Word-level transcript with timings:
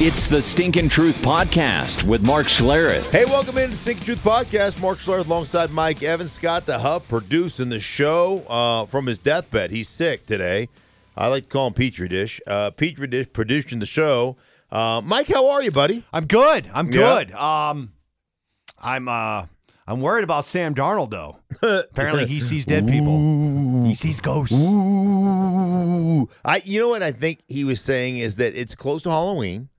It's 0.00 0.28
the 0.28 0.40
Stinkin' 0.40 0.88
Truth 0.88 1.20
Podcast 1.22 2.04
with 2.04 2.22
Mark 2.22 2.46
Schlereth. 2.46 3.10
Hey, 3.10 3.24
welcome 3.24 3.58
into 3.58 3.72
the 3.72 3.76
Stinking 3.76 4.04
Truth 4.04 4.20
Podcast. 4.22 4.80
Mark 4.80 4.98
Schlereth 4.98 5.26
alongside 5.26 5.70
Mike 5.70 6.04
Evans. 6.04 6.30
Scott 6.30 6.66
the 6.66 6.78
Hub 6.78 7.02
producing 7.08 7.68
the 7.68 7.80
show 7.80 8.44
uh, 8.48 8.86
from 8.86 9.06
his 9.06 9.18
deathbed. 9.18 9.72
He's 9.72 9.88
sick 9.88 10.24
today. 10.26 10.68
I 11.16 11.26
like 11.26 11.44
to 11.44 11.48
call 11.48 11.66
him 11.66 11.72
Petri 11.74 12.06
Dish. 12.08 12.40
Uh, 12.46 12.70
Petri 12.70 13.08
Dish 13.08 13.26
producing 13.32 13.80
the 13.80 13.86
show. 13.86 14.36
Uh, 14.70 15.00
Mike, 15.04 15.26
how 15.26 15.48
are 15.48 15.62
you, 15.62 15.72
buddy? 15.72 16.04
I'm 16.12 16.26
good. 16.26 16.70
I'm 16.72 16.92
Yeah. 16.92 17.24
good. 17.24 17.32
Um, 17.32 17.92
I'm 18.80 19.08
uh, 19.08 19.46
I'm 19.88 20.00
worried 20.00 20.22
about 20.22 20.44
Sam 20.44 20.76
Darnold 20.76 21.10
though. 21.10 21.38
Apparently, 21.90 22.26
he 22.26 22.40
sees 22.40 22.64
dead 22.66 22.86
people. 22.86 23.84
He 23.84 23.94
sees 23.96 24.20
ghosts. 24.20 24.54
Ooh. 24.56 26.28
I, 26.44 26.62
you 26.64 26.78
know 26.78 26.88
what 26.88 27.02
I 27.02 27.10
think 27.10 27.40
he 27.48 27.64
was 27.64 27.80
saying 27.80 28.18
is 28.18 28.36
that 28.36 28.54
it's 28.54 28.76
close 28.76 29.02
to 29.02 29.10
Halloween, 29.10 29.70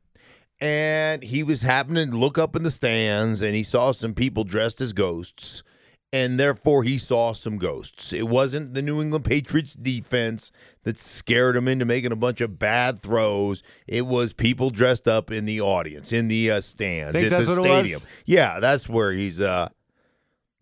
and 0.62 1.24
he 1.24 1.44
was 1.44 1.62
happening 1.62 2.12
to 2.12 2.18
look 2.18 2.38
up 2.38 2.56
in 2.56 2.64
the 2.64 2.70
stands, 2.70 3.42
and 3.42 3.56
he 3.56 3.64
saw 3.64 3.92
some 3.92 4.14
people 4.14 4.44
dressed 4.44 4.82
as 4.82 4.94
ghosts, 4.94 5.64
and 6.12 6.40
therefore 6.40 6.84
he 6.84 6.98
saw 6.98 7.34
some 7.34 7.58
ghosts. 7.58 8.12
It 8.14 8.28
wasn't 8.28 8.74
the 8.74 8.82
New 8.82 9.02
England 9.02 9.26
Patriots 9.26 9.74
defense 9.74 10.52
that 10.84 10.98
scared 10.98 11.56
him 11.56 11.68
into 11.68 11.86
making 11.86 12.12
a 12.12 12.16
bunch 12.16 12.42
of 12.42 12.58
bad 12.58 13.00
throws. 13.00 13.62
It 13.88 14.06
was 14.06 14.34
people 14.34 14.70
dressed 14.70 15.08
up 15.08 15.32
in 15.32 15.46
the 15.46 15.62
audience, 15.62 16.12
in 16.12 16.28
the 16.28 16.52
uh, 16.52 16.62
stands, 16.62 17.14
Think 17.20 17.32
at 17.32 17.46
the 17.46 17.50
what 17.52 17.58
it 17.58 17.62
was? 17.62 17.70
stadium. 17.70 18.02
Yeah, 18.26 18.60
that's 18.60 18.90
where 18.90 19.12
he's. 19.12 19.40
uh 19.42 19.70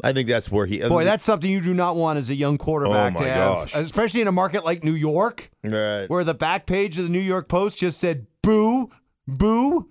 I 0.04 0.14
think 0.14 0.30
that's 0.30 0.52
where 0.52 0.68
he. 0.68 0.77
Boy, 0.80 1.05
that's 1.05 1.26
something 1.26 1.50
you 1.50 1.60
do 1.60 1.74
not 1.74 1.96
want 1.96 2.20
as 2.20 2.30
a 2.30 2.36
young 2.36 2.60
quarterback 2.60 3.16
Oh, 3.16 3.20
my 3.20 3.26
to 3.26 3.32
have, 3.34 3.72
gosh. 3.72 3.72
especially 3.74 4.22
in 4.22 4.27
a 4.27 4.32
market 4.32 4.64
like 4.64 4.84
New 4.84 4.94
York, 4.94 5.50
right. 5.64 6.05
where 6.08 6.24
the 6.24 6.36
back 6.36 6.68
page 6.68 7.00
of 7.00 7.05
the 7.05 7.10
New 7.10 7.18
York 7.20 7.48
Post 7.48 7.80
just 7.80 8.00
said 8.00 8.27
"boo, 8.44 8.91
boo," 9.27 9.90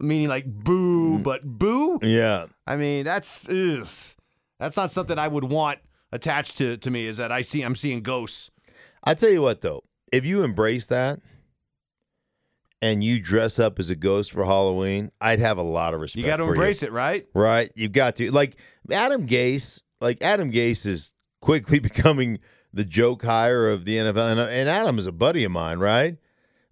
meaning 0.00 0.28
like 0.28 0.46
boo, 0.46 1.18
Mm. 1.18 1.22
but 1.22 1.42
boo. 1.44 1.98
Yeah. 2.02 2.46
I 2.66 2.76
mean, 2.76 3.04
that's 3.04 3.48
ugh. 3.48 3.86
that's 4.58 4.76
not 4.76 4.90
something 4.92 5.18
I 5.18 5.28
would 5.28 5.44
want 5.44 5.78
attached 6.12 6.58
to 6.58 6.76
to 6.78 6.90
me. 6.90 7.06
Is 7.06 7.16
that 7.18 7.30
I 7.32 7.42
see 7.42 7.62
I'm 7.62 7.74
seeing 7.74 8.02
ghosts. 8.02 8.50
I 9.04 9.14
tell 9.14 9.30
you 9.30 9.42
what, 9.42 9.60
though, 9.62 9.82
if 10.12 10.24
you 10.24 10.44
embrace 10.44 10.86
that 10.86 11.20
and 12.80 13.02
you 13.04 13.20
dress 13.20 13.58
up 13.58 13.78
as 13.78 13.90
a 13.90 13.94
ghost 13.96 14.32
for 14.32 14.44
Halloween, 14.44 15.10
I'd 15.20 15.38
have 15.38 15.58
a 15.58 15.62
lot 15.62 15.94
of 15.94 16.00
respect. 16.00 16.20
You 16.20 16.26
got 16.26 16.36
to 16.38 16.44
embrace 16.44 16.82
you. 16.82 16.88
it, 16.88 16.92
right? 16.92 17.26
right? 17.34 17.70
You've 17.74 17.92
got 17.92 18.16
to 18.16 18.30
like 18.30 18.56
Adam 18.90 19.26
Gase. 19.26 19.80
Like 20.00 20.20
Adam 20.22 20.50
Gase 20.50 20.84
is 20.86 21.10
quickly 21.40 21.78
becoming 21.80 22.38
the 22.72 22.84
joke 22.84 23.22
hire 23.22 23.68
of 23.68 23.84
the 23.84 23.96
NFL, 23.98 24.32
and, 24.32 24.40
and 24.40 24.68
Adam 24.68 24.98
is 24.98 25.06
a 25.06 25.12
buddy 25.12 25.44
of 25.44 25.52
mine, 25.52 25.78
right? 25.78 26.16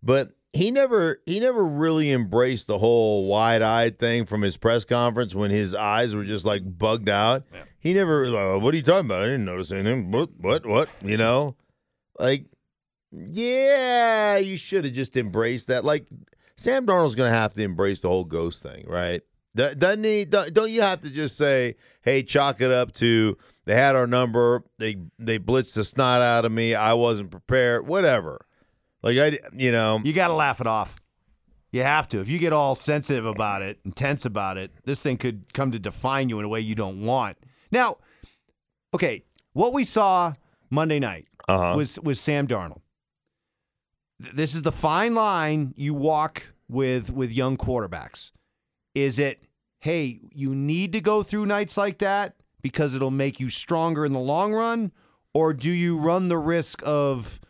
But 0.02 0.30
he 0.52 0.70
never 0.70 1.20
he 1.26 1.38
never 1.40 1.64
really 1.64 2.10
embraced 2.10 2.66
the 2.66 2.78
whole 2.78 3.26
wide 3.26 3.62
eyed 3.62 3.98
thing 3.98 4.26
from 4.26 4.42
his 4.42 4.56
press 4.56 4.84
conference 4.84 5.34
when 5.34 5.50
his 5.50 5.74
eyes 5.74 6.14
were 6.14 6.24
just 6.24 6.44
like 6.44 6.62
bugged 6.78 7.08
out. 7.08 7.44
He 7.78 7.94
never 7.94 8.26
like, 8.28 8.40
"Oh, 8.40 8.58
what 8.58 8.74
are 8.74 8.76
you 8.76 8.82
talking 8.82 9.06
about? 9.06 9.22
I 9.22 9.26
didn't 9.26 9.44
notice 9.44 9.70
anything. 9.72 10.10
What 10.10 10.30
what 10.38 10.66
what? 10.66 10.88
You 11.02 11.16
know, 11.16 11.56
like 12.18 12.46
yeah, 13.12 14.36
you 14.36 14.56
should 14.56 14.84
have 14.84 14.94
just 14.94 15.16
embraced 15.16 15.66
that. 15.68 15.84
Like 15.84 16.06
Sam 16.56 16.86
Darnold's 16.86 17.14
going 17.14 17.30
to 17.30 17.36
have 17.36 17.54
to 17.54 17.62
embrace 17.62 18.00
the 18.00 18.08
whole 18.08 18.24
ghost 18.24 18.62
thing, 18.62 18.84
right? 18.86 19.22
Do- 19.56 19.74
Doesn't 19.74 20.04
he? 20.04 20.24
Don't 20.24 20.52
don't 20.54 20.70
you 20.70 20.82
have 20.82 21.00
to 21.02 21.10
just 21.10 21.36
say, 21.36 21.76
"Hey, 22.02 22.22
chalk 22.22 22.60
it 22.60 22.70
up 22.70 22.92
to 22.94 23.36
they 23.66 23.74
had 23.74 23.96
our 23.96 24.06
number. 24.06 24.62
They 24.78 24.96
they 25.18 25.38
blitzed 25.38 25.74
the 25.74 25.84
snot 25.84 26.22
out 26.22 26.44
of 26.44 26.52
me. 26.52 26.74
I 26.74 26.92
wasn't 26.94 27.30
prepared. 27.30 27.86
Whatever." 27.86 28.46
Like 29.02 29.18
I, 29.18 29.38
you 29.56 29.72
know, 29.72 30.00
You 30.04 30.12
got 30.12 30.28
to 30.28 30.34
laugh 30.34 30.60
it 30.60 30.66
off. 30.66 30.96
You 31.72 31.82
have 31.84 32.08
to. 32.08 32.18
If 32.20 32.28
you 32.28 32.38
get 32.38 32.52
all 32.52 32.74
sensitive 32.74 33.24
about 33.24 33.62
it 33.62 33.78
intense 33.84 34.24
about 34.24 34.56
it, 34.58 34.72
this 34.84 35.00
thing 35.00 35.16
could 35.16 35.52
come 35.54 35.70
to 35.72 35.78
define 35.78 36.28
you 36.28 36.38
in 36.38 36.44
a 36.44 36.48
way 36.48 36.60
you 36.60 36.74
don't 36.74 37.04
want. 37.04 37.38
Now, 37.70 37.98
okay, 38.92 39.24
what 39.52 39.72
we 39.72 39.84
saw 39.84 40.34
Monday 40.68 40.98
night 40.98 41.28
Uh-huh. 41.48 41.74
was 41.76 41.98
was 42.00 42.20
Sam 42.20 42.46
Darnold. 42.48 42.80
This 44.18 44.54
is 44.54 44.62
the 44.62 44.72
fine 44.72 45.14
line 45.14 45.72
you 45.76 45.94
walk 45.94 46.52
with 46.68 47.10
with 47.10 47.32
young 47.32 47.56
quarterbacks. 47.56 48.32
Is 48.94 49.18
it, 49.18 49.44
hey, 49.78 50.20
you 50.32 50.54
need 50.54 50.92
to 50.92 51.00
go 51.00 51.22
through 51.22 51.46
nights 51.46 51.76
like 51.76 51.98
that 51.98 52.34
because 52.60 52.94
it'll 52.94 53.10
make 53.12 53.38
you 53.40 53.48
stronger 53.48 54.04
in 54.04 54.12
the 54.12 54.18
long 54.18 54.52
run, 54.52 54.90
or 55.32 55.52
do 55.54 55.70
you 55.70 55.96
run 55.96 56.28
the 56.28 56.36
risk 56.36 56.82
of 56.84 57.40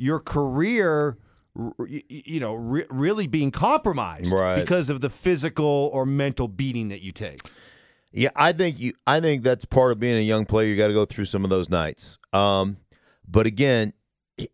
your 0.00 0.18
career, 0.18 1.18
r- 1.56 1.74
y- 1.78 2.02
y- 2.10 2.22
you 2.24 2.40
know, 2.40 2.54
re- 2.54 2.86
really 2.90 3.26
being 3.26 3.50
compromised 3.50 4.32
Right. 4.32 4.56
because 4.60 4.88
of 4.88 5.02
the 5.02 5.10
physical 5.10 5.90
or 5.92 6.06
mental 6.06 6.48
beating 6.48 6.88
that 6.88 7.02
you 7.02 7.12
take? 7.12 7.40
Yeah, 8.12 8.30
I 8.34 8.52
think 8.52 8.80
you. 8.80 8.94
I 9.06 9.20
think 9.20 9.42
that's 9.42 9.64
part 9.66 9.92
of 9.92 10.00
being 10.00 10.16
a 10.16 10.22
young 10.22 10.46
player. 10.46 10.66
You 10.66 10.76
got 10.76 10.88
to 10.88 10.94
go 10.94 11.04
through 11.04 11.26
some 11.26 11.44
of 11.44 11.50
those 11.50 11.68
nights. 11.68 12.18
Um, 12.32 12.78
but 13.28 13.46
again, 13.46 13.92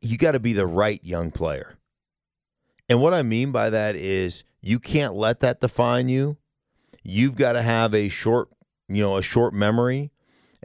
you 0.01 0.19
got 0.19 0.33
to 0.33 0.41
be 0.41 0.53
the 0.53 0.67
right 0.67 1.03
young 1.05 1.31
player. 1.31 1.79
And 2.89 3.01
what 3.01 3.15
I 3.15 3.23
mean 3.23 3.53
by 3.53 3.71
that 3.71 3.97
is 3.97 4.43
you 4.61 4.79
can't 4.79 5.15
let 5.15 5.41
that 5.41 5.61
define 5.61 6.09
you. 6.09 6.37
You've 7.03 7.37
got 7.37 7.53
to 7.53 7.63
have 7.63 7.95
a 7.95 8.09
short, 8.09 8.49
you 8.89 9.03
know, 9.03 9.17
a 9.17 9.23
short 9.23 9.55
memory, 9.55 10.11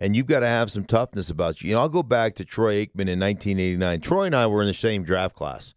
and 0.01 0.15
you've 0.15 0.25
got 0.25 0.39
to 0.41 0.47
have 0.47 0.71
some 0.71 0.83
toughness 0.83 1.29
about 1.29 1.61
you. 1.61 1.69
You 1.69 1.75
know, 1.75 1.81
I'll 1.81 1.89
go 1.89 2.03
back 2.03 2.35
to 2.35 2.43
Troy 2.43 2.83
Aikman 2.83 3.07
in 3.07 3.19
1989. 3.19 4.01
Troy 4.01 4.23
and 4.25 4.35
I 4.35 4.47
were 4.47 4.61
in 4.61 4.67
the 4.67 4.73
same 4.73 5.03
draft 5.03 5.35
class. 5.35 5.75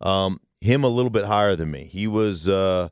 Um, 0.00 0.40
him 0.62 0.82
a 0.82 0.88
little 0.88 1.10
bit 1.10 1.26
higher 1.26 1.54
than 1.54 1.70
me. 1.70 1.84
He 1.84 2.06
was 2.06 2.48
uh, 2.48 2.88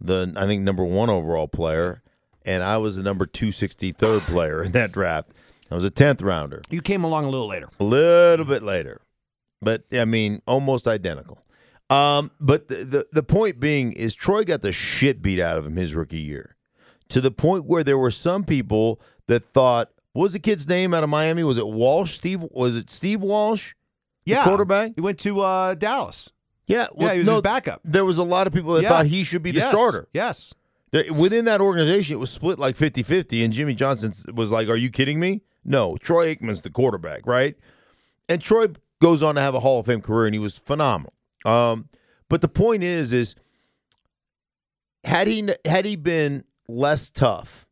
the 0.00 0.32
I 0.34 0.46
think 0.46 0.62
number 0.62 0.82
one 0.84 1.10
overall 1.10 1.46
player, 1.46 2.02
and 2.44 2.64
I 2.64 2.78
was 2.78 2.96
the 2.96 3.02
number 3.02 3.26
two 3.26 3.52
sixty 3.52 3.92
third 3.92 4.22
player 4.22 4.62
in 4.64 4.72
that 4.72 4.92
draft. 4.92 5.30
I 5.70 5.74
was 5.74 5.84
a 5.84 5.90
tenth 5.90 6.22
rounder, 6.22 6.62
You 6.70 6.80
came 6.80 7.04
along 7.04 7.26
a 7.26 7.28
little 7.28 7.46
later. 7.46 7.68
a 7.78 7.84
little 7.84 8.46
bit 8.46 8.62
later, 8.62 9.02
but 9.60 9.82
I 9.92 10.06
mean 10.06 10.40
almost 10.46 10.88
identical. 10.88 11.44
Um, 11.90 12.30
but 12.40 12.68
the, 12.68 12.76
the 12.76 13.06
the 13.12 13.22
point 13.22 13.60
being 13.60 13.92
is 13.92 14.14
Troy 14.14 14.44
got 14.44 14.62
the 14.62 14.72
shit 14.72 15.20
beat 15.20 15.38
out 15.40 15.58
of 15.58 15.66
him 15.66 15.76
his 15.76 15.94
rookie 15.94 16.20
year, 16.20 16.56
to 17.10 17.20
the 17.20 17.30
point 17.30 17.66
where 17.66 17.84
there 17.84 17.98
were 17.98 18.10
some 18.10 18.44
people 18.44 19.00
that 19.26 19.44
thought, 19.44 19.90
what 20.18 20.24
was 20.24 20.32
the 20.32 20.40
kid's 20.40 20.66
name 20.66 20.92
out 20.94 21.04
of 21.04 21.10
Miami? 21.10 21.44
Was 21.44 21.58
it 21.58 21.66
Walsh? 21.68 22.14
Steve? 22.14 22.42
Was 22.50 22.74
it 22.74 22.90
Steve 22.90 23.20
Walsh? 23.20 23.74
The 24.24 24.32
Yeah, 24.32 24.42
quarterback. 24.42 24.94
He 24.96 25.00
went 25.00 25.20
to 25.20 25.40
uh, 25.42 25.74
Dallas. 25.74 26.32
Yeah, 26.66 26.88
yeah, 26.98 27.12
he 27.12 27.18
was 27.20 27.26
no, 27.28 27.34
his 27.34 27.42
backup. 27.42 27.80
There 27.84 28.04
was 28.04 28.18
a 28.18 28.24
lot 28.24 28.48
of 28.48 28.52
people 28.52 28.74
that 28.74 28.82
Yeah. 28.82 28.88
thought 28.88 29.06
he 29.06 29.22
should 29.22 29.44
be 29.44 29.52
the 29.52 29.60
Yes, 29.60 29.70
starter. 29.70 30.08
Yes. 30.12 30.52
Within 31.14 31.44
that 31.44 31.60
organization, 31.60 32.14
it 32.14 32.18
was 32.18 32.30
split 32.32 32.58
like 32.58 32.74
50 32.74 33.04
50, 33.04 33.44
and 33.44 33.52
Jimmy 33.52 33.74
Johnson 33.74 34.12
was 34.34 34.50
like, 34.50 34.68
Are 34.68 34.74
you 34.76 34.90
kidding 34.90 35.20
me? 35.20 35.42
No, 35.64 35.96
Troy 35.98 36.34
Aikman's 36.34 36.62
the 36.62 36.70
quarterback, 36.70 37.24
right? 37.24 37.54
And 38.28 38.42
Troy 38.42 38.66
goes 39.00 39.22
on 39.22 39.36
to 39.36 39.40
have 39.40 39.54
a 39.54 39.60
Hall 39.60 39.78
of 39.78 39.86
Fame 39.86 40.00
career, 40.00 40.26
and 40.26 40.34
he 40.34 40.40
was 40.40 40.58
phenomenal. 40.58 41.12
Um, 41.44 41.88
but 42.28 42.40
the 42.40 42.48
point 42.48 42.82
is, 42.82 43.12
is 43.12 43.36
had 45.04 45.28
he 45.28 45.48
had 45.64 45.84
he 45.84 45.94
been 45.94 46.42
less 46.66 47.08
tough, 47.08 47.67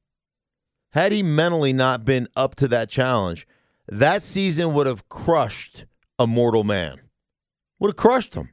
had 0.97 1.13
he 1.13 1.23
mentally 1.23 1.73
not 1.73 2.05
been 2.05 2.27
up 2.35 2.57
to 2.57 2.69
that 2.69 2.89
challenge, 2.89 3.47
that 3.89 4.23
season 4.25 4.75
would 4.75 4.89
have 4.89 5.09
crushed 5.09 5.85
a 6.19 6.27
mortal 6.27 6.65
man. 6.65 7.01
Would 7.79 7.91
have 7.91 7.97
crushed 7.97 8.35
him 8.35 8.51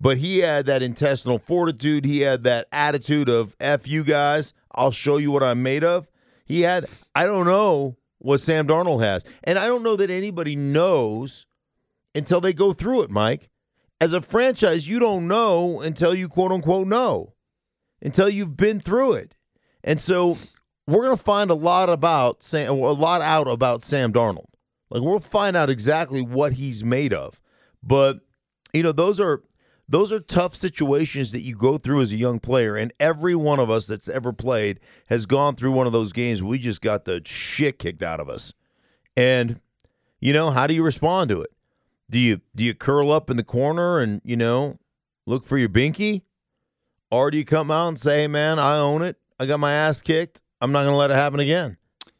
but 0.00 0.18
he 0.18 0.38
had 0.38 0.66
that 0.66 0.82
intestinal 0.82 1.38
fortitude. 1.38 2.04
He 2.04 2.20
had 2.20 2.42
that 2.42 2.68
attitude 2.72 3.28
of 3.28 3.56
"f 3.60 3.86
you 3.88 4.04
guys, 4.04 4.52
I'll 4.72 4.90
show 4.90 5.16
you 5.16 5.30
what 5.30 5.42
I'm 5.42 5.62
made 5.62 5.84
of." 5.84 6.08
He 6.44 6.62
had, 6.62 6.86
I 7.14 7.26
don't 7.26 7.46
know 7.46 7.96
what 8.18 8.40
Sam 8.40 8.66
Darnold 8.66 9.02
has, 9.02 9.24
and 9.44 9.58
I 9.58 9.66
don't 9.66 9.82
know 9.82 9.96
that 9.96 10.10
anybody 10.10 10.54
knows 10.54 11.46
until 12.14 12.40
they 12.40 12.52
go 12.52 12.72
through 12.72 13.02
it. 13.02 13.10
Mike, 13.10 13.48
as 14.00 14.12
a 14.12 14.20
franchise, 14.20 14.86
you 14.86 14.98
don't 14.98 15.26
know 15.26 15.80
until 15.80 16.14
you 16.14 16.28
quote 16.28 16.52
unquote 16.52 16.86
know, 16.86 17.34
until 18.02 18.28
you've 18.28 18.56
been 18.56 18.80
through 18.80 19.14
it, 19.14 19.34
and 19.82 20.00
so 20.00 20.36
we're 20.86 21.02
gonna 21.02 21.16
find 21.16 21.50
a 21.50 21.54
lot 21.54 21.88
about 21.88 22.42
Sam, 22.42 22.70
a 22.70 22.74
lot 22.74 23.20
out 23.20 23.48
about 23.48 23.84
Sam 23.84 24.12
Darnold. 24.12 24.46
Like 24.90 25.02
we'll 25.02 25.20
find 25.20 25.56
out 25.56 25.68
exactly 25.68 26.22
what 26.22 26.54
he's 26.54 26.84
made 26.84 27.12
of, 27.12 27.40
but 27.82 28.20
you 28.72 28.82
know 28.82 28.92
those 28.92 29.18
are 29.18 29.42
those 29.88 30.12
are 30.12 30.20
tough 30.20 30.54
situations 30.54 31.32
that 31.32 31.40
you 31.40 31.56
go 31.56 31.78
through 31.78 32.02
as 32.02 32.12
a 32.12 32.16
young 32.16 32.38
player 32.38 32.76
and 32.76 32.92
every 32.98 33.34
one 33.34 33.58
of 33.58 33.70
us 33.70 33.86
that's 33.86 34.08
ever 34.08 34.32
played 34.32 34.80
has 35.06 35.26
gone 35.26 35.54
through 35.54 35.72
one 35.72 35.86
of 35.86 35.92
those 35.92 36.12
games 36.12 36.42
we 36.42 36.58
just 36.58 36.80
got 36.80 37.04
the 37.04 37.22
shit 37.24 37.78
kicked 37.78 38.02
out 38.02 38.20
of 38.20 38.28
us. 38.28 38.52
And 39.16 39.60
you 40.20 40.32
know 40.32 40.50
how 40.50 40.66
do 40.66 40.74
you 40.74 40.84
respond 40.84 41.30
to 41.30 41.40
it? 41.40 41.50
Do 42.08 42.18
you 42.18 42.40
do 42.54 42.62
you 42.62 42.74
curl 42.74 43.10
up 43.10 43.28
in 43.28 43.36
the 43.36 43.44
corner 43.44 43.98
and 43.98 44.20
you 44.24 44.36
know 44.36 44.78
look 45.26 45.44
for 45.44 45.58
your 45.58 45.68
binky? 45.68 46.22
Or 47.10 47.30
do 47.32 47.38
you 47.38 47.44
come 47.44 47.72
out 47.72 47.88
and 47.88 48.00
say 48.00 48.20
hey 48.20 48.28
man 48.28 48.60
i 48.60 48.76
own 48.76 49.02
it. 49.02 49.16
I 49.40 49.46
got 49.46 49.58
my 49.58 49.72
ass 49.72 50.00
kicked 50.00 50.40
i'm 50.60 50.72
not 50.72 50.82
going 50.82 50.92
to 50.92 50.96
let 50.96 51.10
it 51.10 51.14
happen 51.14 51.40
again 51.40 51.76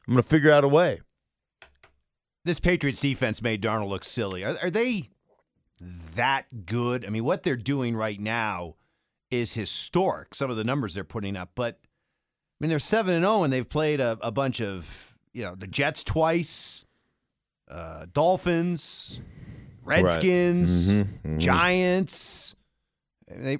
i'm 0.06 0.14
going 0.14 0.22
to 0.22 0.28
figure 0.28 0.50
out 0.52 0.64
a 0.64 0.68
way 0.68 1.00
This 2.44 2.60
Patriots 2.60 3.00
defense 3.00 3.42
made 3.42 3.60
Darnold 3.62 3.88
look 3.88 4.04
silly. 4.04 4.44
Are, 4.44 4.56
are 4.62 4.70
they 4.70 5.10
that 6.14 6.64
good? 6.64 7.04
I 7.04 7.08
mean, 7.08 7.24
what 7.24 7.42
they're 7.42 7.56
doing 7.56 7.96
right 7.96 8.20
now 8.20 8.76
is 9.32 9.52
historic. 9.54 10.32
Some 10.34 10.48
of 10.50 10.56
the 10.56 10.62
numbers 10.64 10.94
they're 10.94 11.02
putting 11.04 11.36
up, 11.36 11.50
but 11.56 11.80
I 11.82 12.56
mean 12.60 12.68
they're 12.70 12.78
seven 12.78 13.14
and 13.14 13.24
zero, 13.24 13.42
and 13.42 13.52
they've 13.52 13.68
played 13.68 14.00
a, 14.00 14.16
a 14.20 14.30
bunch 14.30 14.60
of 14.60 15.16
you 15.32 15.42
know 15.42 15.54
the 15.56 15.66
Jets 15.66 16.04
twice, 16.04 16.84
uh, 17.68 18.06
Dolphins, 18.12 19.20
Redskins, 19.84 20.88
Mm-hmm, 20.88 21.38
Giants. 21.38 22.54
They 23.28 23.58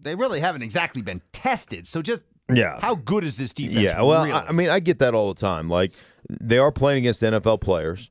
they 0.00 0.14
really 0.14 0.40
haven't 0.40 0.62
exactly 0.62 1.02
been 1.02 1.20
tested. 1.32 1.86
So 1.86 2.00
just 2.00 2.22
Yeah. 2.56 2.80
how 2.80 2.94
good 2.94 3.24
is 3.24 3.36
this 3.36 3.52
defense? 3.52 3.80
Yeah, 3.80 4.02
well, 4.02 4.24
really? 4.24 4.32
I, 4.32 4.48
I 4.48 4.52
mean, 4.52 4.68
I 4.70 4.80
get 4.80 4.98
that 5.00 5.14
all 5.14 5.32
the 5.32 5.40
time. 5.40 5.68
Like 5.68 5.92
they 6.28 6.58
are 6.58 6.72
playing 6.72 6.98
against 6.98 7.20
NFL 7.22 7.60
players, 7.60 8.10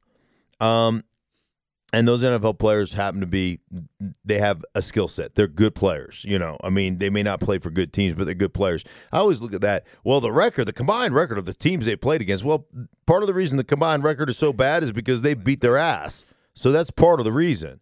um, 0.59 1.03
and 1.93 2.07
those 2.07 2.23
NFL 2.23 2.57
players 2.57 2.93
happen 2.93 3.19
to 3.19 3.25
be 3.25 3.59
they 4.23 4.37
have 4.39 4.63
a 4.75 4.81
skill 4.81 5.07
set. 5.07 5.35
They're 5.35 5.47
good 5.47 5.75
players. 5.75 6.23
You 6.27 6.39
know, 6.39 6.57
I 6.63 6.69
mean, 6.69 6.97
they 6.97 7.09
may 7.09 7.23
not 7.23 7.39
play 7.41 7.59
for 7.59 7.69
good 7.69 7.91
teams, 7.91 8.15
but 8.15 8.25
they're 8.25 8.33
good 8.33 8.53
players. 8.53 8.83
I 9.11 9.17
always 9.17 9.41
look 9.41 9.53
at 9.53 9.61
that. 9.61 9.85
Well, 10.03 10.21
the 10.21 10.31
record, 10.31 10.65
the 10.65 10.73
combined 10.73 11.13
record 11.13 11.37
of 11.37 11.45
the 11.45 11.53
teams 11.53 11.85
they 11.85 11.95
played 11.95 12.21
against. 12.21 12.43
Well, 12.43 12.65
part 13.05 13.23
of 13.23 13.27
the 13.27 13.33
reason 13.33 13.57
the 13.57 13.63
combined 13.63 14.03
record 14.03 14.29
is 14.29 14.37
so 14.37 14.53
bad 14.53 14.83
is 14.83 14.91
because 14.91 15.21
they 15.21 15.33
beat 15.33 15.61
their 15.61 15.77
ass. 15.77 16.23
So 16.53 16.71
that's 16.71 16.91
part 16.91 17.19
of 17.19 17.25
the 17.25 17.31
reason. 17.31 17.81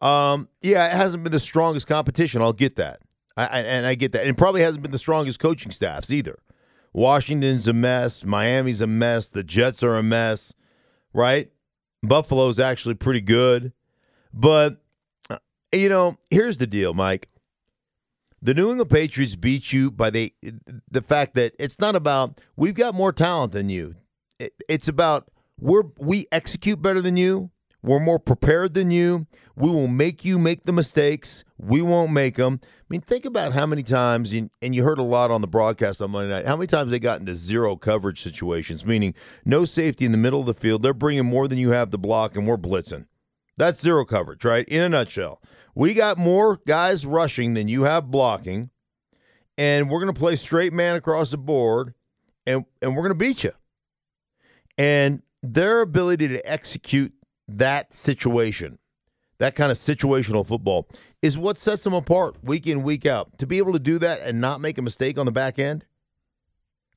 Um, 0.00 0.48
yeah, 0.62 0.86
it 0.86 0.96
hasn't 0.96 1.22
been 1.22 1.32
the 1.32 1.38
strongest 1.38 1.86
competition. 1.86 2.40
I'll 2.40 2.52
get 2.54 2.76
that. 2.76 3.00
I, 3.36 3.60
and 3.60 3.86
I 3.86 3.94
get 3.94 4.12
that. 4.12 4.22
And 4.22 4.30
it 4.30 4.36
probably 4.36 4.62
hasn't 4.62 4.82
been 4.82 4.92
the 4.92 4.98
strongest 4.98 5.38
coaching 5.38 5.70
staffs 5.70 6.10
either. 6.10 6.38
Washington's 6.92 7.66
a 7.66 7.72
mess. 7.72 8.24
Miami's 8.24 8.80
a 8.80 8.86
mess. 8.86 9.28
The 9.28 9.44
Jets 9.44 9.82
are 9.82 9.96
a 9.96 10.02
mess, 10.02 10.52
right? 11.12 11.50
Buffalo's 12.02 12.58
actually 12.58 12.94
pretty 12.94 13.20
good. 13.20 13.72
But, 14.32 14.82
uh, 15.28 15.38
you 15.72 15.88
know, 15.88 16.18
here's 16.30 16.58
the 16.58 16.66
deal, 16.66 16.94
Mike. 16.94 17.28
The 18.42 18.54
New 18.54 18.70
England 18.70 18.90
Patriots 18.90 19.36
beat 19.36 19.72
you 19.72 19.90
by 19.90 20.08
the 20.08 20.32
the 20.90 21.02
fact 21.02 21.34
that 21.34 21.54
it's 21.58 21.78
not 21.78 21.94
about 21.94 22.40
we've 22.56 22.74
got 22.74 22.94
more 22.94 23.12
talent 23.12 23.52
than 23.52 23.68
you. 23.68 23.96
It, 24.38 24.54
it's 24.66 24.88
about 24.88 25.30
we're 25.58 25.82
we 25.98 26.26
execute 26.32 26.80
better 26.80 27.02
than 27.02 27.18
you. 27.18 27.50
We're 27.82 28.00
more 28.00 28.18
prepared 28.18 28.74
than 28.74 28.90
you. 28.90 29.26
We 29.56 29.70
will 29.70 29.88
make 29.88 30.24
you 30.24 30.38
make 30.38 30.64
the 30.64 30.72
mistakes. 30.72 31.44
We 31.58 31.80
won't 31.82 32.12
make 32.12 32.36
them. 32.36 32.60
I 32.62 32.84
mean, 32.88 33.00
think 33.00 33.24
about 33.24 33.52
how 33.52 33.66
many 33.66 33.82
times, 33.82 34.32
and 34.32 34.50
you 34.74 34.84
heard 34.84 34.98
a 34.98 35.02
lot 35.02 35.30
on 35.30 35.40
the 35.40 35.46
broadcast 35.46 36.02
on 36.02 36.10
Monday 36.10 36.30
night, 36.30 36.46
how 36.46 36.56
many 36.56 36.66
times 36.66 36.90
they 36.90 36.98
got 36.98 37.20
into 37.20 37.34
zero 37.34 37.76
coverage 37.76 38.22
situations, 38.22 38.84
meaning 38.84 39.14
no 39.44 39.64
safety 39.64 40.04
in 40.04 40.12
the 40.12 40.18
middle 40.18 40.40
of 40.40 40.46
the 40.46 40.54
field. 40.54 40.82
They're 40.82 40.92
bringing 40.92 41.26
more 41.26 41.48
than 41.48 41.58
you 41.58 41.70
have 41.70 41.90
to 41.90 41.98
block, 41.98 42.36
and 42.36 42.46
we're 42.46 42.56
blitzing. 42.56 43.06
That's 43.56 43.80
zero 43.80 44.04
coverage, 44.04 44.44
right? 44.44 44.66
In 44.68 44.82
a 44.82 44.88
nutshell. 44.88 45.40
We 45.74 45.94
got 45.94 46.18
more 46.18 46.60
guys 46.66 47.06
rushing 47.06 47.54
than 47.54 47.68
you 47.68 47.82
have 47.84 48.10
blocking, 48.10 48.70
and 49.56 49.90
we're 49.90 50.00
going 50.00 50.12
to 50.12 50.18
play 50.18 50.36
straight 50.36 50.72
man 50.72 50.96
across 50.96 51.30
the 51.30 51.38
board, 51.38 51.94
and, 52.46 52.64
and 52.82 52.96
we're 52.96 53.02
going 53.02 53.10
to 53.10 53.14
beat 53.14 53.44
you. 53.44 53.52
And 54.76 55.22
their 55.42 55.80
ability 55.82 56.28
to 56.28 56.50
execute 56.50 57.12
that 57.58 57.94
situation, 57.94 58.78
that 59.38 59.54
kind 59.54 59.72
of 59.72 59.78
situational 59.78 60.46
football, 60.46 60.88
is 61.22 61.38
what 61.38 61.58
sets 61.58 61.84
them 61.84 61.92
apart 61.92 62.42
week 62.42 62.66
in, 62.66 62.82
week 62.82 63.06
out. 63.06 63.38
To 63.38 63.46
be 63.46 63.58
able 63.58 63.72
to 63.72 63.78
do 63.78 63.98
that 63.98 64.20
and 64.20 64.40
not 64.40 64.60
make 64.60 64.78
a 64.78 64.82
mistake 64.82 65.18
on 65.18 65.26
the 65.26 65.32
back 65.32 65.58
end, 65.58 65.84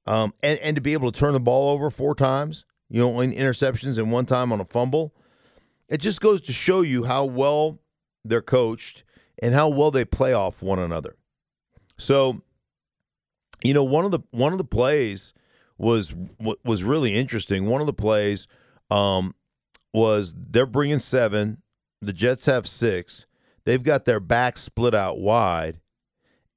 um, 0.06 0.34
and, 0.44 0.60
and 0.60 0.76
to 0.76 0.82
be 0.82 0.94
able 0.94 1.12
to 1.12 1.20
turn 1.20 1.34
the 1.34 1.40
ball 1.40 1.70
over 1.70 1.90
four 1.90 2.16
times, 2.16 2.66
you 2.90 3.00
know, 3.00 3.20
in 3.22 3.32
interceptions 3.32 3.98
and 3.98 4.12
one 4.12 4.26
time 4.26 4.52
on 4.52 4.60
a 4.60 4.66
fumble, 4.66 5.14
it 5.88 5.98
just 5.98 6.22
goes 6.22 6.42
to 6.42 6.54
show 6.54 6.82
you 6.82 7.06
how 7.06 7.26
well 7.26 7.80
they're 8.26 8.42
coached 8.42 9.04
and 9.42 9.54
how 9.54 9.70
well 9.70 9.92
they 9.92 10.06
play 10.06 10.34
off 10.34 10.62
one 10.62 10.80
another. 10.80 11.16
So, 11.98 12.42
you 13.64 13.74
know, 13.74 13.84
one 13.84 14.06
of 14.06 14.12
the 14.12 14.20
one 14.32 14.52
of 14.52 14.58
the 14.58 14.66
plays 14.66 15.34
was 15.78 16.14
was 16.40 16.84
really 16.84 17.16
interesting. 17.16 17.68
One 17.68 17.82
of 17.82 17.88
the 17.88 17.94
plays 17.94 18.48
um, 18.92 19.36
was 19.94 20.34
they're 20.36 20.66
bringing 20.66 21.00
seven. 21.00 21.62
The 22.02 22.14
Jets 22.14 22.46
have 22.48 22.68
six. 22.68 23.26
They've 23.66 23.84
got 23.84 24.06
their 24.06 24.20
back 24.20 24.58
split 24.58 24.94
out 24.94 25.20
wide, 25.20 25.80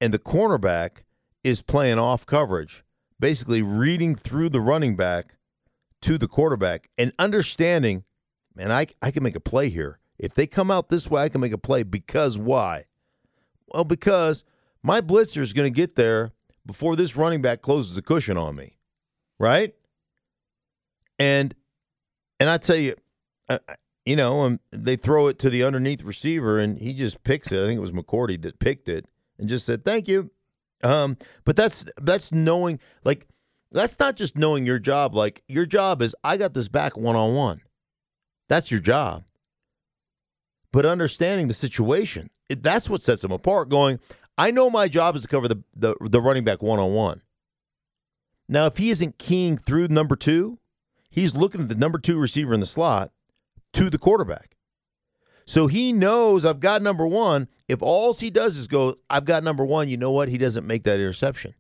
and 0.01 0.13
the 0.13 0.19
cornerback 0.19 1.05
is 1.45 1.63
playing 1.63 1.99
off 1.99 2.27
coverage, 2.27 2.85
basically 3.21 3.63
reading 3.63 4.17
through 4.17 4.49
the 4.49 4.61
running 4.61 4.97
back 4.97 5.37
to 6.03 6.19
the 6.19 6.29
quarterback 6.29 6.89
and 6.99 7.13
understanding, 7.19 8.05
man, 8.55 8.73
I 8.73 8.87
I 9.01 9.11
can 9.11 9.23
make 9.23 9.37
a 9.37 9.41
play 9.41 9.69
here. 9.69 10.01
If 10.19 10.35
they 10.35 10.47
come 10.47 10.71
out 10.71 10.89
this 10.89 11.11
way, 11.11 11.23
I 11.23 11.29
can 11.29 11.41
make 11.41 11.53
a 11.53 11.59
play 11.59 11.83
because 11.83 12.39
why? 12.39 12.87
Well, 13.69 13.85
because 13.85 14.45
my 14.83 15.01
blitzer 15.01 15.43
is 15.43 15.53
going 15.53 15.73
to 15.73 15.77
get 15.77 15.97
there 15.97 16.33
before 16.65 16.97
this 16.97 17.17
running 17.17 17.43
back 17.43 17.63
closes 17.63 17.95
the 17.95 18.03
cushion 18.03 18.37
on 18.37 18.57
me, 18.57 18.79
right? 19.39 19.75
And 21.19 21.55
and 22.41 22.51
I 22.51 22.59
tell 22.59 22.77
you, 22.77 22.95
uh, 23.49 23.59
you 24.05 24.15
know, 24.15 24.43
um, 24.43 24.61
they 24.71 24.97
throw 24.97 25.27
it 25.27 25.39
to 25.41 25.51
the 25.51 25.65
underneath 25.65 26.03
receiver, 26.03 26.59
and 26.59 26.79
he 26.79 26.95
just 26.95 27.23
picks 27.25 27.51
it. 27.51 27.63
I 27.63 27.67
think 27.67 27.79
it 27.79 27.81
was 27.81 27.93
McCourty 27.93 28.41
that 28.43 28.61
picked 28.61 28.89
it 28.89 29.07
and 29.39 29.49
just 29.49 29.67
said 29.67 29.85
thank 29.85 30.09
you. 30.09 30.31
Um, 30.83 31.17
but 31.45 31.57
that's 31.57 31.85
that's 32.01 32.31
knowing 32.31 32.79
like 33.05 33.27
that's 33.73 33.99
not 33.99 34.17
just 34.17 34.37
knowing 34.37 34.65
your 34.65 34.79
job. 34.79 35.15
Like 35.15 35.43
your 35.49 35.67
job 35.67 36.01
is 36.03 36.15
I 36.23 36.37
got 36.37 36.55
this 36.55 36.69
back 36.69 36.97
one 36.97 37.17
on 37.17 37.35
one. 37.35 37.63
That's 38.49 38.71
your 38.71 38.81
job. 38.81 39.25
But 40.73 40.87
understanding 40.87 41.49
the 41.49 41.55
situation, 41.55 42.31
it, 42.49 42.63
that's 42.63 42.89
what 42.89 43.03
sets 43.03 43.23
them 43.23 43.33
apart. 43.33 43.69
Going, 43.69 43.99
I 44.39 44.51
know 44.51 44.71
my 44.71 44.89
job 44.89 45.17
is 45.17 45.23
to 45.23 45.29
cover 45.29 45.49
the 45.49 45.63
the, 45.75 45.95
the 46.01 46.21
running 46.21 46.45
back 46.45 46.63
one 46.63 46.79
on 46.79 46.93
one. 46.93 47.23
Now, 48.49 48.67
if 48.67 48.77
he 48.77 48.91
isn't 48.91 49.19
keying 49.19 49.59
through 49.59 49.89
number 49.89 50.15
two, 50.15 50.59
he's 51.11 51.35
looking 51.35 51.63
at 51.63 51.69
the 51.69 51.75
number 51.75 51.99
two 51.99 52.19
receiver 52.19 52.55
in 52.55 52.61
the 52.61 52.67
slot 52.67 53.11
to 53.77 53.91
the 53.91 53.99
quarterback. 53.99 54.57
So 55.47 55.69
he 55.69 55.93
knows 55.93 56.45
I've 56.45 56.61
got 56.61 56.83
number 56.83 57.07
one. 57.07 57.49
If 57.69 57.83
all 57.83 58.15
he 58.15 58.31
does 58.31 58.57
is 58.57 58.67
go, 58.67 58.97
I've 59.09 59.25
got 59.25 59.45
number 59.45 59.65
one, 59.65 59.89
you 59.89 59.97
know 59.97 60.11
what? 60.11 60.29
He 60.29 60.39
doesn't 60.39 60.67
make 60.67 60.85
that 60.85 60.99
interception. 60.99 61.55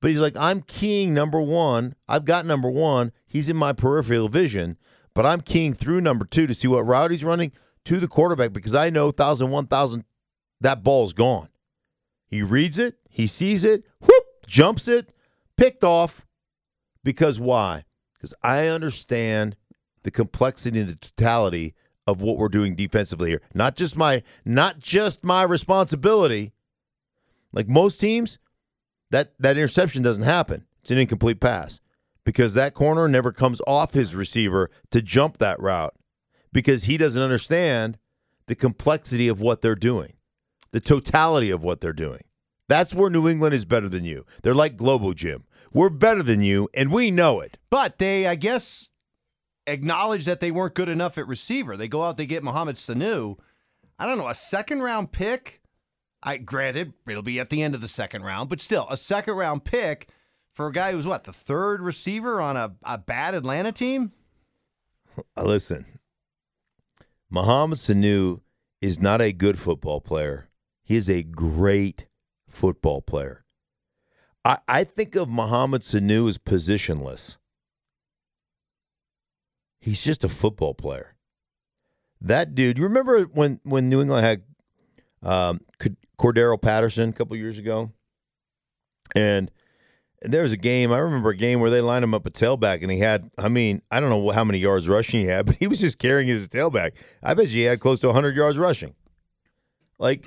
But 0.00 0.10
he's 0.10 0.20
like, 0.20 0.36
I'm 0.36 0.62
keying 0.62 1.12
number 1.12 1.40
one. 1.40 1.94
I've 2.08 2.24
got 2.24 2.46
number 2.46 2.70
one. 2.70 3.12
He's 3.26 3.48
in 3.48 3.56
my 3.56 3.72
peripheral 3.72 4.28
vision, 4.28 4.76
but 5.14 5.26
I'm 5.26 5.40
keying 5.40 5.74
through 5.74 6.00
number 6.00 6.24
two 6.24 6.46
to 6.46 6.54
see 6.54 6.68
what 6.68 6.86
route 6.86 7.10
he's 7.10 7.24
running 7.24 7.52
to 7.84 7.98
the 7.98 8.08
quarterback 8.08 8.52
because 8.52 8.74
I 8.74 8.90
know 8.90 9.06
1,000, 9.06 9.50
1,000, 9.50 10.04
that 10.60 10.82
ball's 10.82 11.12
gone. 11.12 11.48
He 12.26 12.42
reads 12.42 12.78
it, 12.78 12.96
he 13.08 13.26
sees 13.26 13.64
it, 13.64 13.84
whoop, 14.00 14.24
jumps 14.46 14.86
it, 14.86 15.12
picked 15.56 15.82
off. 15.84 16.24
Because 17.02 17.40
why? 17.40 17.84
Because 18.14 18.34
I 18.42 18.68
understand 18.68 19.56
the 20.02 20.10
complexity 20.10 20.80
and 20.80 20.88
the 20.88 20.96
totality 20.96 21.74
of 22.06 22.20
what 22.20 22.36
we're 22.36 22.48
doing 22.48 22.74
defensively 22.74 23.30
here. 23.30 23.42
Not 23.54 23.76
just 23.76 23.96
my 23.96 24.22
not 24.44 24.78
just 24.78 25.24
my 25.24 25.42
responsibility. 25.42 26.52
Like 27.52 27.68
most 27.68 27.98
teams, 28.00 28.38
that 29.10 29.32
that 29.38 29.56
interception 29.56 30.02
doesn't 30.02 30.22
happen. 30.22 30.66
It's 30.80 30.90
an 30.90 30.98
incomplete 30.98 31.40
pass 31.40 31.80
because 32.24 32.54
that 32.54 32.74
corner 32.74 33.08
never 33.08 33.32
comes 33.32 33.60
off 33.66 33.94
his 33.94 34.14
receiver 34.14 34.70
to 34.90 35.02
jump 35.02 35.38
that 35.38 35.60
route 35.60 35.94
because 36.52 36.84
he 36.84 36.96
doesn't 36.96 37.20
understand 37.20 37.98
the 38.46 38.54
complexity 38.54 39.28
of 39.28 39.40
what 39.40 39.62
they're 39.62 39.74
doing, 39.74 40.14
the 40.72 40.80
totality 40.80 41.50
of 41.50 41.62
what 41.62 41.80
they're 41.80 41.92
doing. 41.92 42.22
That's 42.68 42.94
where 42.94 43.10
New 43.10 43.28
England 43.28 43.54
is 43.54 43.64
better 43.64 43.88
than 43.88 44.04
you. 44.04 44.24
They're 44.42 44.54
like 44.54 44.76
Globo 44.76 45.12
Gym. 45.12 45.44
We're 45.72 45.88
better 45.88 46.22
than 46.22 46.40
you, 46.40 46.68
and 46.74 46.92
we 46.92 47.10
know 47.10 47.40
it. 47.40 47.58
But 47.68 47.98
they, 47.98 48.26
I 48.26 48.34
guess, 48.34 48.88
acknowledge 49.72 50.24
that 50.24 50.40
they 50.40 50.50
weren't 50.50 50.74
good 50.74 50.88
enough 50.88 51.18
at 51.18 51.26
receiver. 51.26 51.76
They 51.76 51.88
go 51.88 52.02
out, 52.02 52.16
they 52.16 52.26
get 52.26 52.42
Mohamed 52.42 52.76
Sanu. 52.76 53.38
I 53.98 54.06
don't 54.06 54.18
know, 54.18 54.28
a 54.28 54.34
second 54.34 54.82
round 54.82 55.12
pick. 55.12 55.60
I 56.22 56.36
granted 56.36 56.92
it'll 57.08 57.22
be 57.22 57.40
at 57.40 57.50
the 57.50 57.62
end 57.62 57.74
of 57.74 57.80
the 57.80 57.88
second 57.88 58.22
round, 58.22 58.50
but 58.50 58.60
still 58.60 58.86
a 58.90 58.96
second 58.96 59.34
round 59.34 59.64
pick 59.64 60.08
for 60.52 60.66
a 60.66 60.72
guy 60.72 60.92
who's 60.92 61.06
what 61.06 61.24
the 61.24 61.32
third 61.32 61.80
receiver 61.80 62.40
on 62.40 62.56
a, 62.56 62.74
a 62.82 62.98
bad 62.98 63.34
Atlanta 63.34 63.72
team. 63.72 64.12
Uh, 65.36 65.44
Listen, 65.44 65.86
Mohamed 67.30 67.78
Sanu 67.78 68.40
is 68.80 69.00
not 69.00 69.20
a 69.20 69.32
good 69.32 69.58
football 69.58 70.00
player. 70.00 70.48
He 70.82 70.96
is 70.96 71.08
a 71.08 71.22
great 71.22 72.06
football 72.48 73.00
player. 73.00 73.44
I, 74.44 74.58
I 74.66 74.84
think 74.84 75.14
of 75.14 75.28
Mohamed 75.28 75.82
Sanu 75.82 76.28
as 76.28 76.38
positionless. 76.38 77.36
He's 79.80 80.02
just 80.02 80.24
a 80.24 80.28
football 80.28 80.74
player. 80.74 81.14
That 82.20 82.54
dude, 82.54 82.76
you 82.76 82.84
remember 82.84 83.22
when, 83.24 83.60
when 83.62 83.88
New 83.88 84.00
England 84.00 84.24
had 84.24 84.42
um, 85.22 85.60
Cordarrelle 86.18 86.60
Patterson 86.60 87.08
a 87.08 87.12
couple 87.12 87.36
years 87.36 87.56
ago? 87.56 87.92
And 89.14 89.50
there 90.22 90.42
was 90.42 90.52
a 90.52 90.58
game, 90.58 90.92
I 90.92 90.98
remember 90.98 91.30
a 91.30 91.36
game 91.36 91.60
where 91.60 91.70
they 91.70 91.80
lined 91.80 92.04
him 92.04 92.12
up 92.12 92.26
a 92.26 92.30
tailback 92.30 92.82
and 92.82 92.90
he 92.90 92.98
had, 92.98 93.30
I 93.38 93.48
mean, 93.48 93.80
I 93.90 94.00
don't 94.00 94.10
know 94.10 94.30
how 94.30 94.44
many 94.44 94.58
yards 94.58 94.86
rushing 94.86 95.20
he 95.20 95.26
had, 95.26 95.46
but 95.46 95.56
he 95.56 95.66
was 95.66 95.80
just 95.80 95.98
carrying 95.98 96.28
his 96.28 96.46
tailback. 96.48 96.92
I 97.22 97.32
bet 97.34 97.46
you 97.46 97.52
he 97.52 97.62
had 97.62 97.80
close 97.80 97.98
to 98.00 98.08
100 98.08 98.36
yards 98.36 98.58
rushing. 98.58 98.94
Like, 99.98 100.26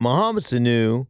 Mohamed 0.00 0.44
Sanu, 0.44 1.06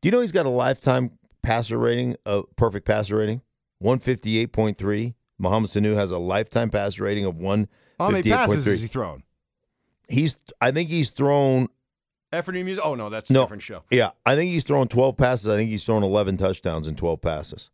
do 0.00 0.08
you 0.08 0.10
know 0.10 0.20
he's 0.20 0.32
got 0.32 0.46
a 0.46 0.50
lifetime 0.50 1.12
passer 1.42 1.78
rating, 1.78 2.16
a 2.26 2.42
perfect 2.56 2.86
passer 2.86 3.16
rating? 3.16 3.40
158.3. 3.82 5.14
Mohamed 5.38 5.70
Sanu 5.70 5.94
has 5.96 6.10
a 6.10 6.18
lifetime 6.18 6.70
pass 6.70 6.98
rating 6.98 7.24
of 7.24 7.36
one. 7.36 7.68
How 7.98 8.10
many 8.10 8.28
passes 8.28 8.64
has 8.64 8.80
he 8.82 8.86
thrown? 8.86 9.22
He's 10.08 10.36
I 10.60 10.70
think 10.70 10.90
he's 10.90 11.10
thrown 11.10 11.68
Effort 12.32 12.52
music. 12.54 12.84
Oh 12.84 12.94
no, 12.96 13.10
that's 13.10 13.30
a 13.30 13.32
No. 13.32 13.42
different 13.42 13.62
show. 13.62 13.84
yeah, 13.90 14.10
I 14.26 14.34
think 14.34 14.50
he's 14.50 14.64
thrown 14.64 14.88
12 14.88 15.16
passes. 15.16 15.48
I 15.48 15.54
think 15.56 15.70
he's 15.70 15.84
thrown 15.84 16.02
11 16.02 16.36
touchdowns 16.36 16.88
in 16.88 16.96
12 16.96 17.20
passes. 17.20 17.70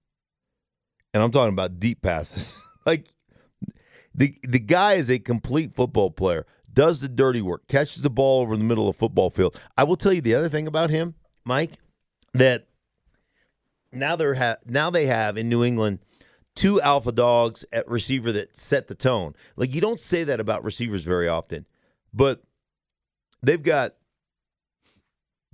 And 1.15 1.23
I'm 1.23 1.31
talking 1.33 1.53
about 1.55 1.81
deep 1.81 2.03
passes. 2.03 2.55
like 2.87 3.07
the 4.15 4.37
the 4.47 4.59
guy 4.59 4.95
is 4.95 5.11
a 5.11 5.19
complete 5.19 5.75
football 5.75 6.11
player. 6.11 6.47
Does 6.73 7.01
the 7.01 7.09
dirty 7.09 7.43
work, 7.43 7.67
catches 7.69 8.03
the 8.03 8.11
ball 8.11 8.43
over 8.43 8.57
the 8.57 8.63
middle 8.63 8.89
of 8.89 8.95
the 8.95 8.99
football 8.99 9.31
field. 9.31 9.59
I 9.77 9.83
will 9.85 9.97
tell 9.97 10.13
you 10.13 10.21
the 10.21 10.35
other 10.35 10.49
thing 10.49 10.67
about 10.69 10.91
him, 10.91 11.15
Mike, 11.45 11.73
that 12.35 12.67
now 13.93 14.15
they're 14.15 14.35
ha- 14.37 14.57
now 14.67 14.91
they 14.91 15.07
have 15.07 15.37
in 15.37 15.49
New 15.49 15.65
England 15.65 15.99
two 16.55 16.81
alpha 16.81 17.13
dogs 17.13 17.65
at 17.73 17.89
receiver 17.89 18.33
that 18.33 18.57
set 18.57 18.89
the 18.89 18.95
tone. 18.95 19.35
Like 19.57 19.75
you 19.75 19.81
don't 19.81 20.01
say 20.01 20.25
that 20.25 20.41
about 20.41 20.65
receivers 20.65 21.05
very 21.05 21.29
often, 21.29 21.67
but 22.13 22.43
they've 23.43 23.63
got 23.63 23.95